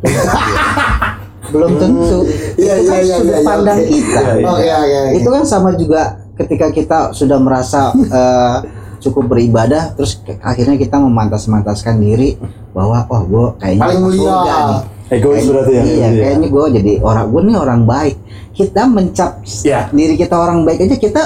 belum 1.53 1.71
tentu. 1.77 2.19
Iya, 2.57 2.73
itu 2.79 2.89
kan 2.89 3.01
iya, 3.03 3.05
iya, 3.05 3.15
sudut 3.19 3.29
iya, 3.29 3.39
iya, 3.39 3.47
pandang 3.47 3.79
oke. 3.79 3.89
kita. 3.91 4.21
Oke. 4.41 4.67
Itu 5.19 5.29
kan 5.29 5.43
sama 5.43 5.69
juga 5.75 6.01
ketika 6.39 6.67
kita 6.73 6.99
sudah 7.13 7.37
merasa 7.37 7.91
eh, 7.93 8.57
cukup 9.03 9.35
beribadah, 9.35 9.91
terus 9.99 10.23
akhirnya 10.39 10.79
kita 10.79 10.95
memantas-mantaskan 10.95 11.99
diri 11.99 12.39
bahwa 12.71 13.03
oh 13.11 13.21
gue 13.27 13.47
kayaknya 13.59 13.83
Paling 13.83 14.01
mulia. 14.01 14.31
nih. 14.31 14.81
Egois 15.13 15.45
berarti 15.45 15.71
ya. 15.71 15.83
Iya, 15.83 16.07
kayaknya 16.15 16.47
gue 16.49 16.65
jadi 16.73 16.91
orang 16.99 17.25
gue 17.27 17.41
nih 17.43 17.55
orang 17.55 17.81
baik. 17.83 18.15
Kita 18.51 18.81
mencap 18.85 19.31
Iya. 19.61 19.79
diri 19.89 20.13
kita 20.15 20.35
orang 20.35 20.61
baik 20.61 20.79
aja 20.81 20.95
kita 20.95 21.21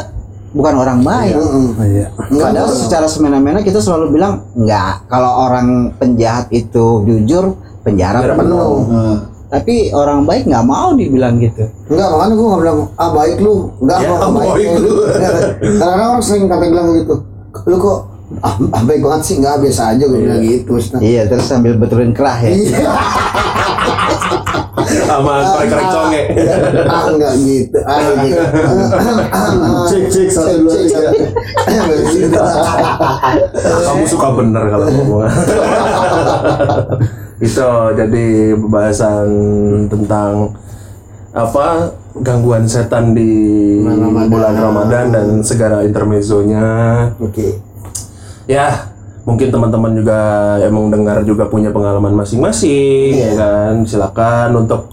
bukan 0.49 0.73
orang 0.75 0.99
baik. 1.01 1.33
Mm-mm. 1.33 1.67
Oh, 1.73 1.85
iya. 1.85 2.07
Padahal 2.33 2.69
secara 2.69 3.05
semena-mena 3.05 3.59
kita 3.59 3.77
selalu 3.77 4.13
bilang 4.13 4.47
enggak 4.53 5.05
kalau 5.05 5.45
orang 5.45 5.91
penjahat 5.93 6.47
itu 6.49 7.03
jujur 7.03 7.55
penjara 7.81 8.19
Penjara 8.19 8.35
penuh. 8.35 8.57
penuh. 8.57 8.77
Nah, 8.87 9.17
Tapi 9.47 9.75
orang 9.89 10.27
baik 10.27 10.43
nggak 10.43 10.65
mau 10.65 10.91
dibilang 10.91 11.39
gitu. 11.39 11.63
Enggak, 11.87 12.07
makanya 12.09 12.33
gue 12.33 12.47
gak 12.49 12.59
bilang, 12.59 12.77
ah 12.93 13.09
baik 13.09 13.35
lu 13.39 13.55
Enggak, 13.79 13.97
Ya, 13.97 14.05
gua 14.05 14.15
nggak 14.17 14.33
baik 14.33 14.51
baik, 14.51 14.67
lu. 14.75 14.91
Kadang-kadang 15.77 16.09
orang 16.09 16.19
sering 16.21 16.45
kata 16.45 16.65
bilang 16.67 16.87
gitu 16.93 17.15
Lu 17.63 17.75
kok, 17.77 17.99
ah, 18.39 18.53
ah 18.69 18.81
baik 18.83 18.99
banget 19.01 19.21
sih, 19.23 19.35
enggak 19.39 19.55
biasa 19.63 19.81
aja 19.89 20.03
gue 20.03 20.19
bilang 20.19 20.41
gitu 20.41 20.71
Iya, 20.99 21.21
terus 21.25 21.45
sambil 21.45 21.73
betulin 21.75 22.11
kerah 22.11 22.37
ya. 22.37 22.49
Iya, 22.51 22.91
Sama 25.07 25.33
korek-korek 25.55 25.87
conge. 25.91 26.23
ah 26.87 27.03
enggak 27.11 27.33
gitu, 27.41 27.77
ah 27.83 27.97
gitu 28.23 28.41
Cek, 29.87 30.03
cek, 30.11 30.27
satu, 30.31 30.53
dua, 30.63 30.73
tiga. 30.75 32.43
Kamu 33.87 34.03
suka 34.07 34.27
bener 34.35 34.63
kalau 34.69 34.87
ngomong. 34.91 35.27
itu 37.37 37.69
jadi 37.93 38.25
pembahasan 38.57 39.27
tentang 39.85 40.57
apa 41.37 41.93
gangguan 42.17 42.65
setan 42.65 43.13
di 43.13 43.29
Bulan 43.85 44.01
Ramadan. 44.01 44.27
bulan 44.33 44.55
Ramadan 44.57 45.05
dan 45.13 45.27
segala 45.45 45.85
intermezzonya. 45.85 46.65
Oke, 47.21 47.61
Ya, 48.47 48.89
mungkin 49.27 49.51
teman-teman 49.51 49.91
juga 49.91 50.19
emang 50.63 50.87
dengar 50.87 51.19
juga 51.21 51.45
punya 51.45 51.67
pengalaman 51.69 52.15
masing-masing, 52.15 53.11
Iya. 53.11 53.27
ya 53.27 53.31
kan? 53.35 53.73
Silakan 53.83 54.49
untuk 54.57 54.87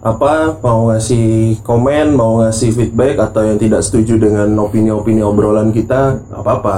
apa 0.00 0.56
mau 0.56 0.88
ngasih 0.88 1.60
komen, 1.60 2.14
mau 2.14 2.40
ngasih 2.40 2.72
feedback 2.72 3.20
atau 3.20 3.42
yang 3.42 3.58
tidak 3.58 3.82
setuju 3.82 4.16
dengan 4.18 4.48
opini-opini 4.56 5.20
obrolan 5.20 5.70
kita, 5.70 6.24
nggak 6.24 6.40
apa-apa. 6.40 6.76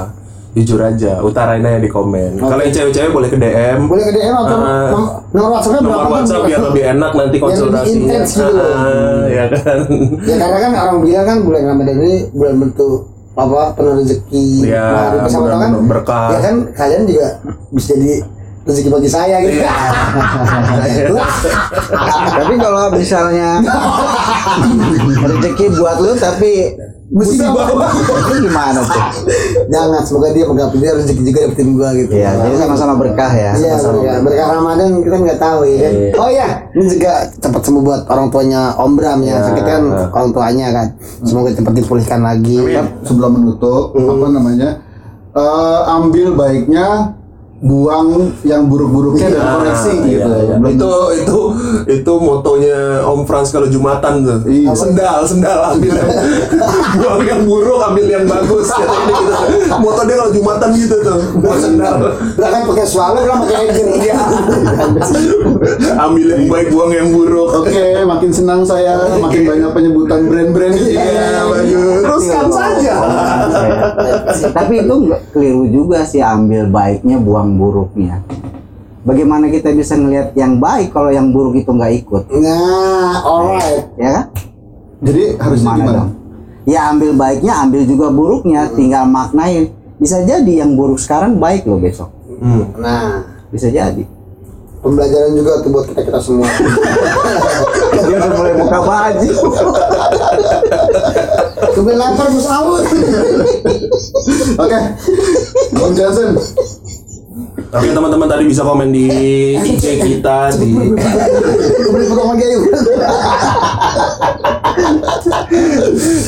Jujur 0.57 0.80
aja, 0.80 1.22
utarain 1.22 1.61
aja 1.61 1.78
di 1.78 1.86
komen. 1.86 2.34
Kalau 2.34 2.59
yang 2.59 2.72
cewek-cewek 2.72 3.12
boleh 3.12 3.28
ke 3.28 3.38
DM. 3.38 3.78
boleh 3.86 4.03
ke 4.03 4.12
DM 4.12 4.34
atau 4.34 4.57
nom- 4.59 5.12
nomor 5.30 5.61
berapa 5.61 5.78
Nomor? 5.78 6.09
WhatsApp 6.11 6.42
biar 6.42 6.61
lebih 6.66 6.82
enak 6.88 7.11
nanti 7.14 7.28
lebih 7.30 7.42
konsultasinya. 7.46 7.94
intens 8.11 8.30
gitu. 8.32 8.59
Ah, 8.59 9.22
ya 9.28 9.44
kan. 9.55 9.78
Ya 10.18 10.34
karena 10.34 10.59
kan 10.59 10.72
orang 10.74 10.99
bilang 10.99 11.26
kan 11.28 11.38
bulan 11.46 11.62
Ramadan 11.62 11.96
ini 12.01 12.12
bulan 12.32 12.55
bentuk 12.59 12.99
apa 13.39 13.70
penuh 13.72 13.95
rezeki 13.97 14.66
Iya, 14.66 14.82
Nah, 14.82 15.22
bersama 15.22 15.47
kan 15.57 15.70
berkah. 15.80 16.26
ya 16.28 16.39
kan 16.43 16.55
kalian 16.74 17.03
juga 17.05 17.39
bisa 17.70 17.95
jadi 17.95 18.26
rezeki 18.64 18.89
bagi 18.91 19.07
saya 19.09 19.36
gitu 19.41 19.57
Iya. 19.57 19.70
tapi 22.34 22.55
kalau 22.57 22.91
misalnya 22.91 23.62
rezeki 25.30 25.64
buat 25.72 25.97
lu 25.99 26.12
tapi 26.14 26.74
musibah 27.09 27.66
itu 28.20 28.34
gimana 28.42 28.78
tuh? 28.78 29.00
jangan 29.66 30.02
semoga 30.02 30.28
dia 30.30 30.44
menggap 30.44 30.70
dia 30.72 30.92
rezeki 30.92 31.22
juga 31.24 31.38
dapetin 31.42 31.68
gua 31.72 31.88
gitu 31.92 32.12
Iya, 32.12 32.30
jadi 32.38 32.56
sama-sama 32.59 32.94
berkah 32.94 33.30
ya. 33.30 33.50
Iya, 33.54 33.74
berkah, 33.76 34.18
berkah 34.22 34.46
Ramadan 34.54 34.88
kita 35.00 35.16
nggak 35.18 35.38
tahu 35.38 35.61
ya 35.64 35.76
kan. 35.80 35.92
Oh 36.16 36.28
iya, 36.28 36.48
ini 36.70 36.84
juga 36.86 37.12
cepat 37.32 37.61
sembuh 37.61 37.82
buat 37.82 38.00
orang 38.06 38.26
tuanya 38.28 38.61
Om 38.76 38.92
Bram 38.94 39.20
ya. 39.22 39.36
Sakit 39.42 39.64
kan 39.64 39.82
orang 40.09 40.30
tuanya 40.30 40.66
kan. 40.70 40.86
Semoga 41.22 41.50
cepat 41.50 41.72
dipulihkan 41.74 42.20
lagi. 42.20 42.59
sebelum 43.02 43.30
menutup 43.34 43.90
Hmm. 43.90 44.09
apa 44.11 44.26
namanya 44.30 44.68
eh, 45.30 45.80
ambil 45.90 46.34
baiknya 46.34 47.16
buang 47.59 48.30
yang 48.46 48.70
buruk-buruknya 48.70 49.34
dan 49.34 49.59
koreksi 49.59 49.90
Ah, 49.90 50.06
gitu 50.06 50.30
iya, 50.30 50.46
iya. 50.46 50.56
Itu 50.62 50.90
itu 51.18 51.38
itu 51.90 52.12
motonya 52.22 53.02
Om 53.02 53.26
Frans 53.26 53.50
kalau 53.50 53.66
Jumatan 53.66 54.22
tuh. 54.22 54.38
Iya. 54.46 54.70
Sendal, 54.78 55.26
sendal 55.26 55.74
ambil 55.74 55.90
yang 55.90 56.11
buang 57.02 57.22
yang 57.26 57.42
buruk, 57.42 57.80
ambil 57.82 58.06
yang 58.06 58.24
bagus. 58.30 58.70
Kata 58.70 58.94
ini 58.94 59.12
gitu. 59.18 59.34
Moto 59.74 60.00
dia 60.06 60.16
kalau 60.22 60.30
Jumatan 60.30 60.68
gitu 60.78 60.96
tuh. 61.02 61.18
Buang 61.42 61.59
sendal. 61.59 61.94
Lah 62.38 62.48
kan 62.48 62.62
pakai 62.62 62.86
swallow 62.86 63.22
kan 63.26 63.36
pakai 63.42 63.56
ejer 63.66 63.86
dia. 63.98 64.18
ambil 65.98 66.26
yang 66.30 66.44
baik, 66.46 66.68
buang 66.70 66.92
yang 66.94 67.09
buruk. 67.11 67.48
Oke, 67.59 68.06
makin 68.06 68.30
senang 68.30 68.62
saya, 68.62 69.02
makin 69.18 69.42
banyak 69.42 69.70
penyebutan 69.74 70.30
brand-brand. 70.30 70.74
Iya, 70.78 71.42
bagus. 71.42 72.06
Teruskan 72.06 72.46
saja. 72.54 72.94
Tapi 74.50 74.74
itu 74.80 74.94
nggak 75.00 75.22
keliru 75.30 75.64
juga 75.66 76.02
sih 76.02 76.18
ambil 76.18 76.66
baiknya 76.66 77.16
buang 77.16 77.54
buruknya. 77.54 78.22
Bagaimana 79.00 79.48
kita 79.48 79.70
bisa 79.70 79.94
ngelihat 79.94 80.34
yang 80.34 80.56
baik 80.56 80.90
kalau 80.90 81.09
yang 81.09 81.28
buruk 81.28 81.56
itu 81.56 81.70
nggak 81.70 81.92
ikut, 81.96 82.22
Nah, 82.34 83.16
alright. 83.18 83.88
ya 83.94 84.11
kan? 84.12 84.24
Jadi 85.00 85.22
harusnya 85.34 85.64
Gimana 85.70 85.80
gimana? 85.80 85.96
dong? 85.96 86.11
Ya 86.64 86.80
ambil 86.86 87.11
baiknya, 87.14 87.52
ambil 87.59 87.82
juga 87.82 88.06
buruknya, 88.09 88.68
tinggal 88.70 89.04
maknain. 89.04 89.72
Bisa 89.96 90.20
jadi 90.20 90.61
yang 90.61 90.76
buruk 90.76 90.98
sekarang 90.98 91.38
baik 91.38 91.64
loh 91.64 91.80
besok. 91.80 92.12
Nah, 92.76 93.24
Bisa 93.48 93.66
jadi. 93.66 94.04
pembelajaran 94.78 95.32
juga 95.32 95.59
tuh 95.59 95.70
buat 95.72 95.86
kita 95.86 96.02
kita 96.04 96.20
semua. 96.20 96.46
Dia 98.07 98.16
udah 98.22 98.30
mulai 98.38 98.55
buka 98.55 98.78
baju. 98.84 99.32
Kemudian 101.74 101.99
lempar 101.99 102.26
Mus 102.30 102.46
Awut. 102.46 102.84
Oke, 104.59 104.80
Om 105.78 105.92
Johnson. 105.94 106.30
Oke 107.68 107.92
teman-teman 107.92 108.24
tadi 108.32 108.49
bisa 108.49 108.64
komen 108.64 108.88
di 108.88 109.07
IG 109.61 110.01
kita 110.01 110.57
di 110.57 110.72
Kemudian 110.72 112.09
potong 112.09 112.32
lagi 112.32 112.44
ayo. 112.49 112.61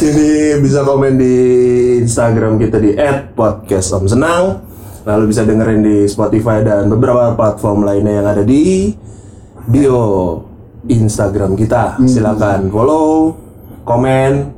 Ini 0.04 0.60
bisa 0.60 0.84
komen 0.84 1.16
di 1.16 1.36
Instagram 2.04 2.60
kita 2.60 2.76
di 2.76 2.92
@podcastomsenang. 3.32 4.68
Lalu 5.08 5.24
bisa 5.32 5.48
dengerin 5.48 5.80
di 5.80 6.04
Spotify 6.04 6.60
dan 6.60 6.92
beberapa 6.92 7.32
platform 7.32 7.88
lainnya 7.88 8.20
yang 8.20 8.28
ada 8.28 8.44
di 8.44 8.92
bio 9.64 10.44
Instagram 10.88 11.58
kita. 11.58 12.00
Silakan 12.08 12.72
follow, 12.72 13.36
komen, 13.84 14.54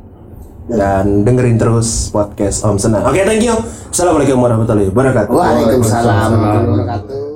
dan 0.71 1.27
dengerin 1.27 1.59
terus 1.59 2.13
podcast 2.15 2.63
Om 2.63 2.79
Senang. 2.79 3.03
Oke, 3.09 3.27
thank 3.27 3.43
you. 3.43 3.57
Assalamualaikum 3.91 4.39
warahmatullahi 4.39 4.89
wabarakatuh. 4.93 5.33
Waalaikumsalam 5.35 6.31
warahmatullahi 6.39 6.67
wabarakatuh. 6.71 7.32